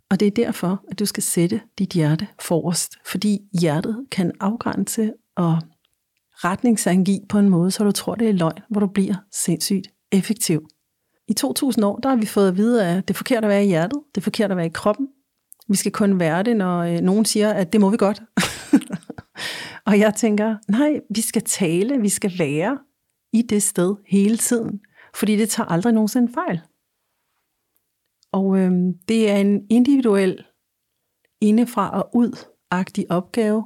Og 0.09 0.19
det 0.19 0.27
er 0.27 0.31
derfor, 0.31 0.83
at 0.91 0.99
du 0.99 1.05
skal 1.05 1.23
sætte 1.23 1.61
dit 1.79 1.89
hjerte 1.89 2.27
forrest, 2.41 2.95
fordi 3.05 3.39
hjertet 3.61 4.05
kan 4.11 4.31
afgrænse 4.39 5.13
og 5.35 5.61
retningsangive 6.43 7.19
på 7.29 7.39
en 7.39 7.49
måde, 7.49 7.71
så 7.71 7.83
du 7.83 7.91
tror, 7.91 8.15
det 8.15 8.29
er 8.29 8.33
løgn, 8.33 8.59
hvor 8.69 8.79
du 8.79 8.87
bliver 8.87 9.15
sindssygt 9.31 9.87
effektiv. 10.11 10.67
I 11.27 11.33
2000 11.33 11.85
år, 11.85 11.97
der 11.97 12.09
har 12.09 12.15
vi 12.15 12.25
fået 12.25 12.47
at 12.47 12.57
vide, 12.57 12.87
at 12.87 13.07
det 13.07 13.13
er 13.13 13.17
forkert 13.17 13.43
at 13.43 13.49
være 13.49 13.63
i 13.63 13.67
hjertet, 13.67 13.99
det 14.15 14.21
er 14.21 14.23
forkert 14.23 14.51
at 14.51 14.57
være 14.57 14.65
i 14.65 14.73
kroppen. 14.73 15.07
Vi 15.67 15.75
skal 15.75 15.91
kun 15.91 16.19
være 16.19 16.43
det, 16.43 16.57
når 16.57 16.79
øh, 16.79 16.99
nogen 17.01 17.25
siger, 17.25 17.53
at 17.53 17.73
det 17.73 17.81
må 17.81 17.89
vi 17.89 17.97
godt. 17.97 18.21
og 19.87 19.99
jeg 19.99 20.15
tænker, 20.15 20.55
nej, 20.67 20.99
vi 21.15 21.21
skal 21.21 21.41
tale, 21.41 22.01
vi 22.01 22.09
skal 22.09 22.31
være 22.39 22.77
i 23.33 23.41
det 23.41 23.63
sted 23.63 23.95
hele 24.07 24.37
tiden, 24.37 24.79
fordi 25.15 25.35
det 25.37 25.49
tager 25.49 25.67
aldrig 25.67 25.93
nogensinde 25.93 26.33
fejl. 26.33 26.61
Og 28.31 28.59
øh, 28.59 28.71
det 29.07 29.31
er 29.31 29.35
en 29.35 29.61
individuel 29.69 30.43
indefra 31.41 32.01
og 32.01 32.09
ud-agtig 32.15 33.05
opgave, 33.09 33.65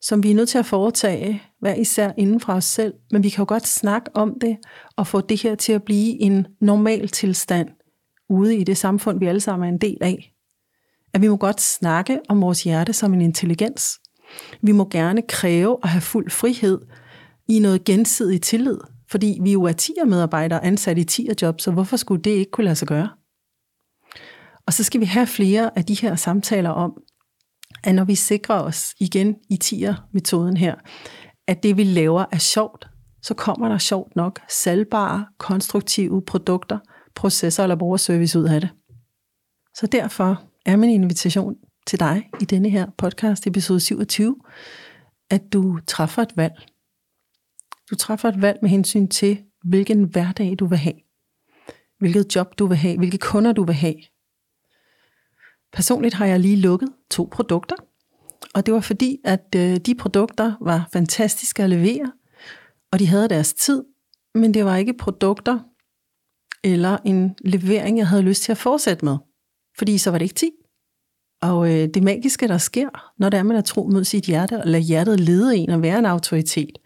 som 0.00 0.22
vi 0.22 0.30
er 0.30 0.34
nødt 0.34 0.48
til 0.48 0.58
at 0.58 0.66
foretage 0.66 1.42
hver 1.62 1.74
især 1.74 2.12
inden 2.16 2.40
fra 2.40 2.54
os 2.56 2.64
selv, 2.64 2.94
men 3.10 3.22
vi 3.22 3.28
kan 3.28 3.42
jo 3.42 3.44
godt 3.48 3.66
snakke 3.66 4.10
om 4.14 4.38
det 4.40 4.56
og 4.96 5.06
få 5.06 5.20
det 5.20 5.42
her 5.42 5.54
til 5.54 5.72
at 5.72 5.82
blive 5.82 6.22
en 6.22 6.46
normal 6.60 7.08
tilstand 7.08 7.68
ude 8.28 8.56
i 8.56 8.64
det 8.64 8.76
samfund, 8.76 9.18
vi 9.18 9.26
alle 9.26 9.40
sammen 9.40 9.68
er 9.68 9.72
en 9.72 9.78
del 9.78 9.98
af. 10.00 10.34
At 11.14 11.22
vi 11.22 11.28
må 11.28 11.36
godt 11.36 11.60
snakke 11.60 12.20
om 12.28 12.40
vores 12.40 12.62
hjerte 12.62 12.92
som 12.92 13.14
en 13.14 13.20
intelligens. 13.20 14.00
Vi 14.62 14.72
må 14.72 14.88
gerne 14.90 15.22
kræve 15.22 15.78
at 15.82 15.88
have 15.88 16.00
fuld 16.00 16.30
frihed 16.30 16.80
i 17.48 17.58
noget 17.58 17.84
gensidig 17.84 18.42
tillid, 18.42 18.78
fordi 19.10 19.38
vi 19.42 19.52
jo 19.52 19.62
er 19.62 19.72
10 19.72 19.92
medarbejdere 20.06 20.64
ansat 20.64 20.98
i 20.98 21.04
10 21.04 21.28
job, 21.42 21.60
så 21.60 21.70
hvorfor 21.70 21.96
skulle 21.96 22.22
det 22.22 22.30
ikke 22.30 22.50
kunne 22.50 22.64
lade 22.64 22.76
sig 22.76 22.88
gøre? 22.88 23.08
Og 24.66 24.72
så 24.72 24.84
skal 24.84 25.00
vi 25.00 25.06
have 25.06 25.26
flere 25.26 25.78
af 25.78 25.84
de 25.84 25.94
her 25.94 26.16
samtaler 26.16 26.70
om, 26.70 26.92
at 27.84 27.94
når 27.94 28.04
vi 28.04 28.14
sikrer 28.14 28.60
os 28.60 28.94
igen 29.00 29.36
i 29.50 29.56
tier-metoden 29.56 30.56
her, 30.56 30.74
at 31.48 31.62
det 31.62 31.76
vi 31.76 31.84
laver 31.84 32.24
er 32.32 32.38
sjovt, 32.38 32.88
så 33.22 33.34
kommer 33.34 33.68
der 33.68 33.78
sjovt 33.78 34.16
nok 34.16 34.40
salgbare, 34.48 35.26
konstruktive 35.38 36.22
produkter, 36.22 36.78
processer 37.14 37.62
eller 37.62 37.76
brugerservice 37.76 38.38
ud 38.38 38.44
af 38.44 38.60
det. 38.60 38.70
Så 39.74 39.86
derfor 39.86 40.42
er 40.66 40.76
min 40.76 40.90
invitation 40.90 41.56
til 41.86 42.00
dig 42.00 42.30
i 42.40 42.44
denne 42.44 42.68
her 42.70 42.86
podcast, 42.98 43.46
episode 43.46 43.80
27, 43.80 44.36
at 45.30 45.42
du 45.52 45.78
træffer 45.86 46.22
et 46.22 46.36
valg. 46.36 46.54
Du 47.90 47.94
træffer 47.94 48.28
et 48.28 48.42
valg 48.42 48.58
med 48.62 48.70
hensyn 48.70 49.08
til, 49.08 49.42
hvilken 49.64 50.04
hverdag 50.04 50.56
du 50.58 50.66
vil 50.66 50.78
have. 50.78 50.94
Hvilket 51.98 52.36
job 52.36 52.58
du 52.58 52.66
vil 52.66 52.76
have, 52.76 52.98
hvilke 52.98 53.18
kunder 53.18 53.52
du 53.52 53.64
vil 53.64 53.74
have, 53.74 53.94
Personligt 55.72 56.14
har 56.14 56.26
jeg 56.26 56.40
lige 56.40 56.56
lukket 56.56 56.88
to 57.10 57.28
produkter, 57.32 57.76
og 58.54 58.66
det 58.66 58.74
var 58.74 58.80
fordi, 58.80 59.18
at 59.24 59.46
øh, 59.56 59.76
de 59.76 59.94
produkter 59.94 60.54
var 60.60 60.88
fantastiske 60.92 61.62
at 61.62 61.70
levere, 61.70 62.12
og 62.92 62.98
de 62.98 63.06
havde 63.06 63.28
deres 63.28 63.54
tid, 63.54 63.84
men 64.34 64.54
det 64.54 64.64
var 64.64 64.76
ikke 64.76 64.94
produkter 64.98 65.58
eller 66.64 66.98
en 67.04 67.34
levering, 67.44 67.98
jeg 67.98 68.08
havde 68.08 68.22
lyst 68.22 68.42
til 68.42 68.52
at 68.52 68.58
fortsætte 68.58 69.04
med, 69.04 69.16
fordi 69.78 69.98
så 69.98 70.10
var 70.10 70.18
det 70.18 70.24
ikke 70.24 70.34
tid. 70.34 70.50
Og 71.42 71.72
øh, 71.72 71.88
det 71.94 72.02
magiske, 72.02 72.48
der 72.48 72.58
sker, 72.58 72.88
når 73.18 73.28
det 73.28 73.38
er, 73.38 73.42
man 73.42 73.56
er 73.56 73.60
tro 73.60 73.88
mod 73.92 74.04
sit 74.04 74.24
hjerte, 74.24 74.60
og 74.60 74.66
lade 74.66 74.82
hjertet 74.82 75.20
lede 75.20 75.56
en 75.56 75.70
og 75.70 75.82
være 75.82 75.98
en 75.98 76.06
autoritet, 76.06 76.78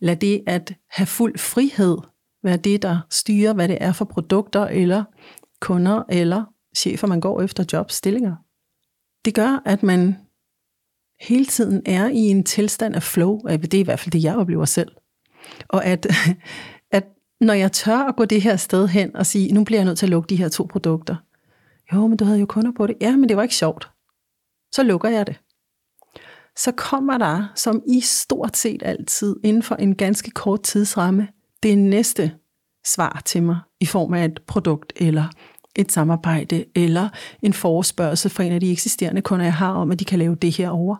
lad 0.00 0.16
det 0.16 0.42
at 0.46 0.74
have 0.90 1.06
fuld 1.06 1.38
frihed 1.38 1.98
være 2.44 2.56
det, 2.56 2.82
der 2.82 3.00
styrer, 3.10 3.52
hvad 3.52 3.68
det 3.68 3.78
er 3.80 3.92
for 3.92 4.04
produkter 4.04 4.66
eller 4.66 5.04
kunder 5.60 6.02
eller 6.08 6.44
chefer, 6.76 7.06
man 7.06 7.20
går 7.20 7.42
efter 7.42 7.64
jobstillinger. 7.72 8.36
Det 9.24 9.34
gør, 9.34 9.62
at 9.64 9.82
man 9.82 10.16
hele 11.20 11.46
tiden 11.46 11.82
er 11.86 12.08
i 12.08 12.18
en 12.18 12.44
tilstand 12.44 12.94
af 12.94 13.02
flow, 13.02 13.40
det 13.48 13.74
er 13.74 13.78
i 13.78 13.82
hvert 13.82 14.00
fald 14.00 14.12
det, 14.12 14.24
jeg 14.24 14.36
oplever 14.36 14.64
selv. 14.64 14.92
Og 15.68 15.84
at, 15.84 16.06
at 16.90 17.04
når 17.40 17.54
jeg 17.54 17.72
tør 17.72 17.98
at 17.98 18.16
gå 18.16 18.24
det 18.24 18.42
her 18.42 18.56
sted 18.56 18.88
hen 18.88 19.16
og 19.16 19.26
sige, 19.26 19.52
nu 19.52 19.64
bliver 19.64 19.78
jeg 19.78 19.84
nødt 19.84 19.98
til 19.98 20.06
at 20.06 20.10
lukke 20.10 20.26
de 20.26 20.36
her 20.36 20.48
to 20.48 20.64
produkter. 20.70 21.16
Jo, 21.92 22.06
men 22.06 22.16
du 22.16 22.24
havde 22.24 22.38
jo 22.38 22.46
kunder 22.46 22.72
på 22.76 22.86
det. 22.86 22.96
Ja, 23.00 23.16
men 23.16 23.28
det 23.28 23.36
var 23.36 23.42
ikke 23.42 23.54
sjovt. 23.54 23.90
Så 24.72 24.82
lukker 24.82 25.08
jeg 25.08 25.26
det. 25.26 25.40
Så 26.56 26.72
kommer 26.72 27.18
der, 27.18 27.52
som 27.54 27.82
i 27.86 28.00
stort 28.00 28.56
set 28.56 28.82
altid, 28.82 29.36
inden 29.44 29.62
for 29.62 29.74
en 29.74 29.94
ganske 29.94 30.30
kort 30.30 30.62
tidsramme, 30.62 31.28
det 31.62 31.78
næste 31.78 32.32
svar 32.86 33.22
til 33.24 33.42
mig 33.42 33.58
i 33.80 33.86
form 33.86 34.14
af 34.14 34.24
et 34.24 34.40
produkt 34.46 34.92
eller 34.96 35.24
et 35.76 35.92
samarbejde 35.92 36.64
eller 36.74 37.08
en 37.42 37.52
forespørgsel 37.52 38.30
fra 38.30 38.44
en 38.44 38.52
af 38.52 38.60
de 38.60 38.72
eksisterende 38.72 39.22
kunder, 39.22 39.46
jeg 39.46 39.54
har 39.54 39.72
om, 39.72 39.90
at 39.90 40.00
de 40.00 40.04
kan 40.04 40.18
lave 40.18 40.34
det 40.34 40.56
her 40.56 40.70
over. 40.70 40.96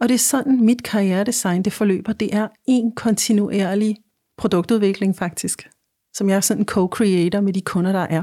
Og 0.00 0.08
det 0.08 0.14
er 0.14 0.18
sådan, 0.18 0.64
mit 0.64 0.82
karrieredesign 0.82 1.62
det 1.62 1.72
forløber. 1.72 2.12
Det 2.12 2.34
er 2.34 2.48
en 2.66 2.92
kontinuerlig 2.92 3.96
produktudvikling 4.38 5.16
faktisk. 5.16 5.68
som 6.14 6.28
jeg 6.28 6.36
er 6.36 6.40
sådan 6.40 6.62
en 6.62 6.68
co-creator 6.70 7.40
med 7.40 7.52
de 7.52 7.60
kunder, 7.60 7.92
der 7.92 8.06
er. 8.10 8.22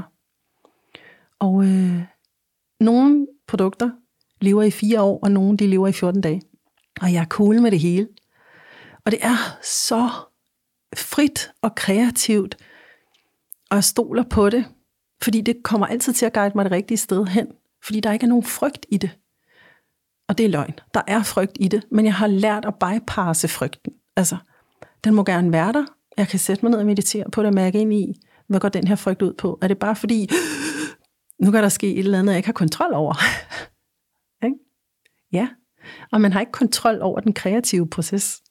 Og 1.38 1.64
øh, 1.64 2.02
nogle 2.80 3.26
produkter 3.48 3.90
lever 4.40 4.62
i 4.62 4.70
fire 4.70 5.02
år, 5.02 5.18
og 5.22 5.30
nogle 5.30 5.56
de 5.56 5.66
lever 5.66 5.88
i 5.88 5.92
14 5.92 6.20
dage. 6.20 6.42
Og 7.00 7.12
jeg 7.12 7.20
er 7.20 7.26
cool 7.26 7.62
med 7.62 7.70
det 7.70 7.80
hele. 7.80 8.08
Og 9.04 9.12
det 9.12 9.18
er 9.22 9.58
så 9.62 10.10
frit 10.96 11.50
og 11.62 11.74
kreativt, 11.74 12.56
og 13.70 13.74
jeg 13.74 13.84
stoler 13.84 14.24
på 14.30 14.50
det, 14.50 14.64
fordi 15.24 15.40
det 15.40 15.56
kommer 15.62 15.86
altid 15.86 16.12
til 16.12 16.26
at 16.26 16.32
guide 16.32 16.52
mig 16.54 16.64
det 16.64 16.72
rigtige 16.72 16.98
sted 16.98 17.26
hen, 17.26 17.46
fordi 17.84 18.00
der 18.00 18.12
ikke 18.12 18.24
er 18.24 18.28
nogen 18.28 18.44
frygt 18.44 18.86
i 18.88 18.96
det. 18.96 19.10
Og 20.28 20.38
det 20.38 20.46
er 20.46 20.50
løgn. 20.50 20.74
Der 20.94 21.02
er 21.06 21.22
frygt 21.22 21.56
i 21.60 21.68
det, 21.68 21.82
men 21.90 22.04
jeg 22.04 22.14
har 22.14 22.26
lært 22.26 22.64
at 22.64 22.74
bypasse 22.74 23.48
frygten. 23.48 23.92
Altså, 24.16 24.36
den 25.04 25.14
må 25.14 25.24
gerne 25.24 25.52
være 25.52 25.72
der. 25.72 25.84
Jeg 26.16 26.28
kan 26.28 26.38
sætte 26.38 26.64
mig 26.64 26.70
ned 26.70 26.78
og 26.78 26.86
meditere 26.86 27.30
på 27.32 27.42
det 27.42 27.48
og 27.48 27.54
mærke 27.54 27.80
ind 27.80 27.94
i, 27.94 28.20
hvad 28.46 28.60
går 28.60 28.68
den 28.68 28.86
her 28.86 28.96
frygt 28.96 29.22
ud 29.22 29.32
på? 29.32 29.58
Er 29.62 29.68
det 29.68 29.78
bare 29.78 29.96
fordi, 29.96 30.30
nu 31.42 31.50
kan 31.50 31.62
der 31.62 31.68
ske 31.68 31.92
et 31.94 31.98
eller 31.98 32.18
andet, 32.18 32.32
jeg 32.32 32.38
ikke 32.38 32.48
har 32.48 32.52
kontrol 32.52 32.92
over? 32.92 33.14
ikke? 34.46 34.56
Ja, 35.32 35.48
og 36.12 36.20
man 36.20 36.32
har 36.32 36.40
ikke 36.40 36.52
kontrol 36.52 36.98
over 37.02 37.20
den 37.20 37.32
kreative 37.32 37.88
proces. 37.90 38.42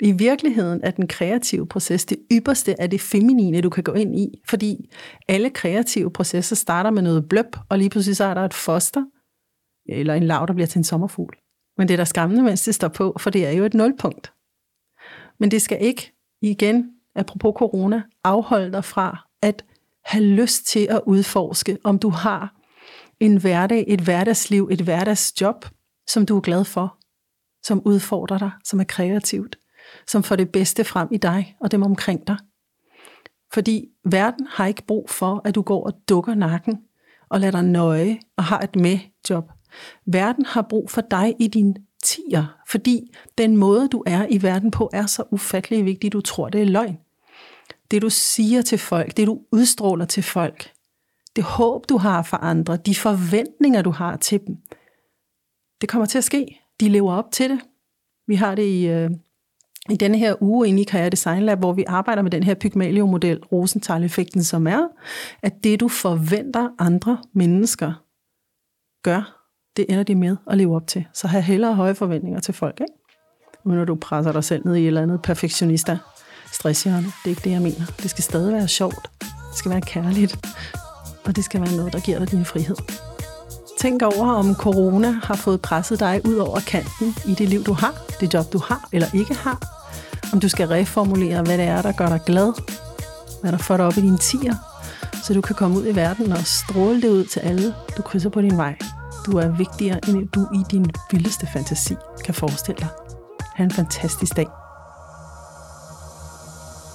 I 0.00 0.12
virkeligheden 0.12 0.80
er 0.84 0.90
den 0.90 1.08
kreative 1.08 1.66
proces 1.66 2.04
det 2.04 2.18
ypperste 2.32 2.80
af 2.80 2.90
det 2.90 3.00
feminine, 3.00 3.60
du 3.60 3.70
kan 3.70 3.84
gå 3.84 3.92
ind 3.92 4.18
i, 4.18 4.40
fordi 4.48 4.90
alle 5.28 5.50
kreative 5.50 6.10
processer 6.10 6.56
starter 6.56 6.90
med 6.90 7.02
noget 7.02 7.28
bløb, 7.28 7.56
og 7.68 7.78
lige 7.78 7.90
pludselig 7.90 8.16
så 8.16 8.24
er 8.24 8.34
der 8.34 8.44
et 8.44 8.54
foster, 8.54 9.04
eller 9.88 10.14
en 10.14 10.22
lav, 10.22 10.44
der 10.48 10.54
bliver 10.54 10.66
til 10.66 10.78
en 10.78 10.84
sommerfugl. 10.84 11.36
Men 11.78 11.88
det 11.88 11.94
er 11.94 11.96
der 11.96 12.04
skræmmende, 12.04 12.42
mens 12.42 12.62
det 12.62 12.74
står 12.74 12.88
på, 12.88 13.16
for 13.20 13.30
det 13.30 13.46
er 13.46 13.50
jo 13.50 13.64
et 13.64 13.74
nulpunkt. 13.74 14.32
Men 15.40 15.50
det 15.50 15.62
skal 15.62 15.78
ikke, 15.80 16.12
igen, 16.42 16.90
apropos 17.14 17.54
corona, 17.56 18.02
afholde 18.24 18.72
dig 18.72 18.84
fra 18.84 19.28
at 19.42 19.64
have 20.04 20.24
lyst 20.24 20.66
til 20.66 20.86
at 20.90 21.00
udforske, 21.06 21.78
om 21.84 21.98
du 21.98 22.08
har 22.08 22.54
en 23.20 23.36
hverdag, 23.36 23.84
et 23.88 24.00
hverdagsliv, 24.00 24.68
et 24.72 24.80
hverdagsjob, 24.80 25.64
som 26.08 26.26
du 26.26 26.36
er 26.36 26.40
glad 26.40 26.64
for, 26.64 26.98
som 27.66 27.82
udfordrer 27.84 28.38
dig, 28.38 28.50
som 28.64 28.80
er 28.80 28.84
kreativt, 28.84 29.58
som 30.06 30.22
får 30.22 30.36
det 30.36 30.52
bedste 30.52 30.84
frem 30.84 31.08
i 31.12 31.16
dig 31.16 31.56
og 31.60 31.70
dem 31.70 31.82
omkring 31.82 32.26
dig. 32.26 32.36
Fordi 33.52 33.88
verden 34.04 34.46
har 34.50 34.66
ikke 34.66 34.86
brug 34.86 35.10
for, 35.10 35.42
at 35.44 35.54
du 35.54 35.62
går 35.62 35.86
og 35.86 35.92
dukker 36.08 36.34
nakken 36.34 36.78
og 37.28 37.40
lader 37.40 37.52
dig 37.52 37.62
nøje 37.62 38.18
og 38.36 38.44
har 38.44 38.60
et 38.60 38.76
med-job. 38.76 39.52
Verden 40.06 40.46
har 40.46 40.62
brug 40.62 40.90
for 40.90 41.00
dig 41.00 41.34
i 41.40 41.46
din 41.46 41.76
tiger, 42.02 42.56
fordi 42.68 43.14
den 43.38 43.56
måde, 43.56 43.88
du 43.88 44.02
er 44.06 44.26
i 44.30 44.42
verden 44.42 44.70
på, 44.70 44.90
er 44.92 45.06
så 45.06 45.24
ufattelig 45.30 45.84
vigtig, 45.84 46.12
du 46.12 46.20
tror, 46.20 46.48
det 46.48 46.62
er 46.62 46.66
løgn. 46.66 46.98
Det, 47.90 48.02
du 48.02 48.10
siger 48.10 48.62
til 48.62 48.78
folk, 48.78 49.16
det, 49.16 49.26
du 49.26 49.40
udstråler 49.52 50.04
til 50.04 50.22
folk, 50.22 50.72
det 51.36 51.44
håb, 51.44 51.88
du 51.88 51.98
har 51.98 52.22
for 52.22 52.36
andre, 52.36 52.76
de 52.76 52.94
forventninger, 52.94 53.82
du 53.82 53.90
har 53.90 54.16
til 54.16 54.40
dem, 54.46 54.56
det 55.80 55.88
kommer 55.88 56.06
til 56.06 56.18
at 56.18 56.24
ske. 56.24 56.65
De 56.80 56.88
lever 56.88 57.12
op 57.12 57.32
til 57.32 57.50
det. 57.50 57.60
Vi 58.26 58.34
har 58.34 58.54
det 58.54 58.62
i, 58.62 58.86
øh, 58.86 59.10
i 59.90 59.96
denne 59.96 60.18
her 60.18 60.34
uge 60.40 60.68
inde 60.68 60.82
i 60.82 60.84
Karriere 60.84 61.10
Design 61.10 61.42
Lab, 61.42 61.58
hvor 61.58 61.72
vi 61.72 61.84
arbejder 61.86 62.22
med 62.22 62.30
den 62.30 62.42
her 62.42 62.54
Pygmalion-model, 62.54 63.38
Rosenthal-effekten, 63.52 64.44
som 64.44 64.66
er, 64.66 64.88
at 65.42 65.64
det 65.64 65.80
du 65.80 65.88
forventer 65.88 66.68
andre 66.78 67.18
mennesker 67.32 67.92
gør, 69.02 69.42
det 69.76 69.86
ender 69.88 70.02
de 70.02 70.14
med 70.14 70.36
at 70.50 70.58
leve 70.58 70.76
op 70.76 70.86
til. 70.86 71.06
Så 71.14 71.26
have 71.26 71.42
hellere 71.42 71.74
høje 71.74 71.94
forventninger 71.94 72.40
til 72.40 72.54
folk, 72.54 72.80
ikke? 72.80 72.92
Men 73.64 73.76
når 73.76 73.84
du 73.84 73.94
presser 73.94 74.32
dig 74.32 74.44
selv 74.44 74.66
ned 74.66 74.74
i 74.74 74.80
et 74.80 74.86
eller 74.86 75.02
andet 75.02 75.22
perfektionister 75.22 75.98
stresshjørne. 76.52 77.06
Det 77.06 77.24
er 77.24 77.28
ikke 77.28 77.42
det, 77.44 77.50
jeg 77.50 77.62
mener. 77.62 77.86
Det 78.02 78.10
skal 78.10 78.24
stadig 78.24 78.52
være 78.52 78.68
sjovt. 78.68 79.10
Det 79.20 79.58
skal 79.58 79.70
være 79.70 79.80
kærligt. 79.80 80.38
Og 81.24 81.36
det 81.36 81.44
skal 81.44 81.60
være 81.60 81.76
noget, 81.76 81.92
der 81.92 82.00
giver 82.00 82.18
dig 82.18 82.30
din 82.30 82.44
frihed. 82.44 82.76
Tænk 83.80 84.02
over, 84.02 84.32
om 84.32 84.54
corona 84.54 85.10
har 85.22 85.34
fået 85.34 85.60
presset 85.60 86.00
dig 86.00 86.20
ud 86.24 86.34
over 86.34 86.60
kanten 86.60 87.14
i 87.26 87.34
det 87.34 87.48
liv, 87.48 87.64
du 87.64 87.72
har, 87.72 87.94
det 88.20 88.34
job, 88.34 88.52
du 88.52 88.58
har 88.58 88.88
eller 88.92 89.08
ikke 89.14 89.34
har. 89.34 89.58
Om 90.32 90.40
du 90.40 90.48
skal 90.48 90.68
reformulere, 90.68 91.42
hvad 91.42 91.58
det 91.58 91.66
er, 91.66 91.82
der 91.82 91.92
gør 91.92 92.08
dig 92.08 92.20
glad, 92.26 92.52
hvad 93.42 93.52
der 93.52 93.58
får 93.58 93.76
dig 93.76 93.86
op 93.86 93.96
i 93.96 94.00
dine 94.00 94.18
tiger, 94.18 94.54
så 95.24 95.34
du 95.34 95.40
kan 95.40 95.54
komme 95.54 95.78
ud 95.78 95.86
i 95.86 95.96
verden 95.96 96.32
og 96.32 96.38
stråle 96.38 97.02
det 97.02 97.08
ud 97.08 97.24
til 97.24 97.40
alle, 97.40 97.74
du 97.96 98.02
krydser 98.02 98.30
på 98.30 98.40
din 98.40 98.56
vej. 98.56 98.76
Du 99.26 99.38
er 99.38 99.48
vigtigere, 99.48 100.08
end 100.08 100.28
du 100.28 100.48
i 100.54 100.58
din 100.70 100.90
vildeste 101.10 101.48
fantasi 101.52 101.96
kan 102.24 102.34
forestille 102.34 102.78
dig. 102.78 102.88
Ha' 103.54 103.64
en 103.64 103.70
fantastisk 103.70 104.36
dag. 104.36 104.46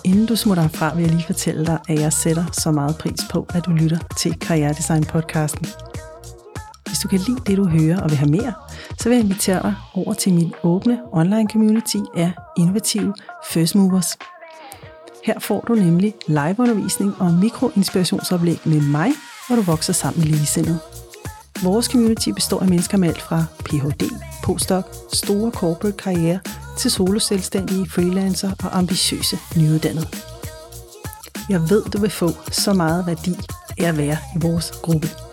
Inden 0.03 0.25
du 0.25 0.35
smutter 0.35 0.63
herfra, 0.63 0.95
vil 0.95 1.01
jeg 1.01 1.11
lige 1.11 1.25
fortælle 1.25 1.65
dig, 1.65 1.79
at 1.89 1.99
jeg 1.99 2.13
sætter 2.13 2.45
så 2.51 2.71
meget 2.71 2.97
pris 2.97 3.19
på, 3.31 3.47
at 3.53 3.65
du 3.65 3.71
lytter 3.71 3.99
til 4.17 4.39
Karrieredesign 4.39 5.03
podcasten 5.03 5.67
du 7.03 7.07
kan 7.07 7.19
lide 7.19 7.41
det, 7.47 7.57
du 7.57 7.65
hører 7.65 8.01
og 8.01 8.09
vil 8.09 8.17
have 8.17 8.31
mere, 8.31 8.53
så 8.99 9.09
vil 9.09 9.15
jeg 9.15 9.25
invitere 9.25 9.61
dig 9.61 9.75
over 9.93 10.13
til 10.13 10.33
min 10.33 10.53
åbne 10.63 10.99
online 11.11 11.49
community 11.51 11.97
af 12.15 12.31
innovative 12.57 13.13
First 13.51 13.75
Movers. 13.75 14.17
Her 15.25 15.39
får 15.39 15.61
du 15.67 15.75
nemlig 15.75 16.13
liveundervisning 16.27 17.15
og 17.19 17.33
mikroinspirationsoplæg 17.33 18.59
med 18.65 18.81
mig, 18.81 19.11
hvor 19.47 19.55
du 19.55 19.61
vokser 19.61 19.93
sammen 19.93 20.19
med 20.19 20.27
ligesindede. 20.27 20.79
Vores 21.63 21.85
community 21.85 22.29
består 22.29 22.59
af 22.59 22.67
mennesker 22.67 22.97
med 22.97 23.07
alt 23.07 23.21
fra 23.21 23.43
Ph.D., 23.65 24.03
postdoc, 24.43 24.85
store 25.13 25.51
corporate 25.51 25.97
karriere 25.97 26.39
til 26.77 26.91
soloselvstændige, 26.91 27.89
freelancer 27.89 28.51
og 28.63 28.77
ambitiøse 28.77 29.37
nyuddannede. 29.57 30.07
Jeg 31.49 31.69
ved, 31.69 31.83
du 31.83 31.97
vil 31.97 32.09
få 32.09 32.29
så 32.51 32.73
meget 32.73 33.07
værdi 33.07 33.35
af 33.77 33.87
at 33.87 33.97
være 33.97 34.17
i 34.35 34.39
vores 34.41 34.71
gruppe. 34.71 35.30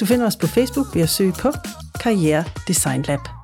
Du 0.00 0.06
finder 0.06 0.26
os 0.26 0.36
på 0.36 0.46
Facebook 0.46 0.94
ved 0.94 1.02
at 1.02 1.08
søge 1.08 1.32
på 1.32 1.52
Karriere 2.00 2.44
Design 2.68 3.02
Lab. 3.02 3.37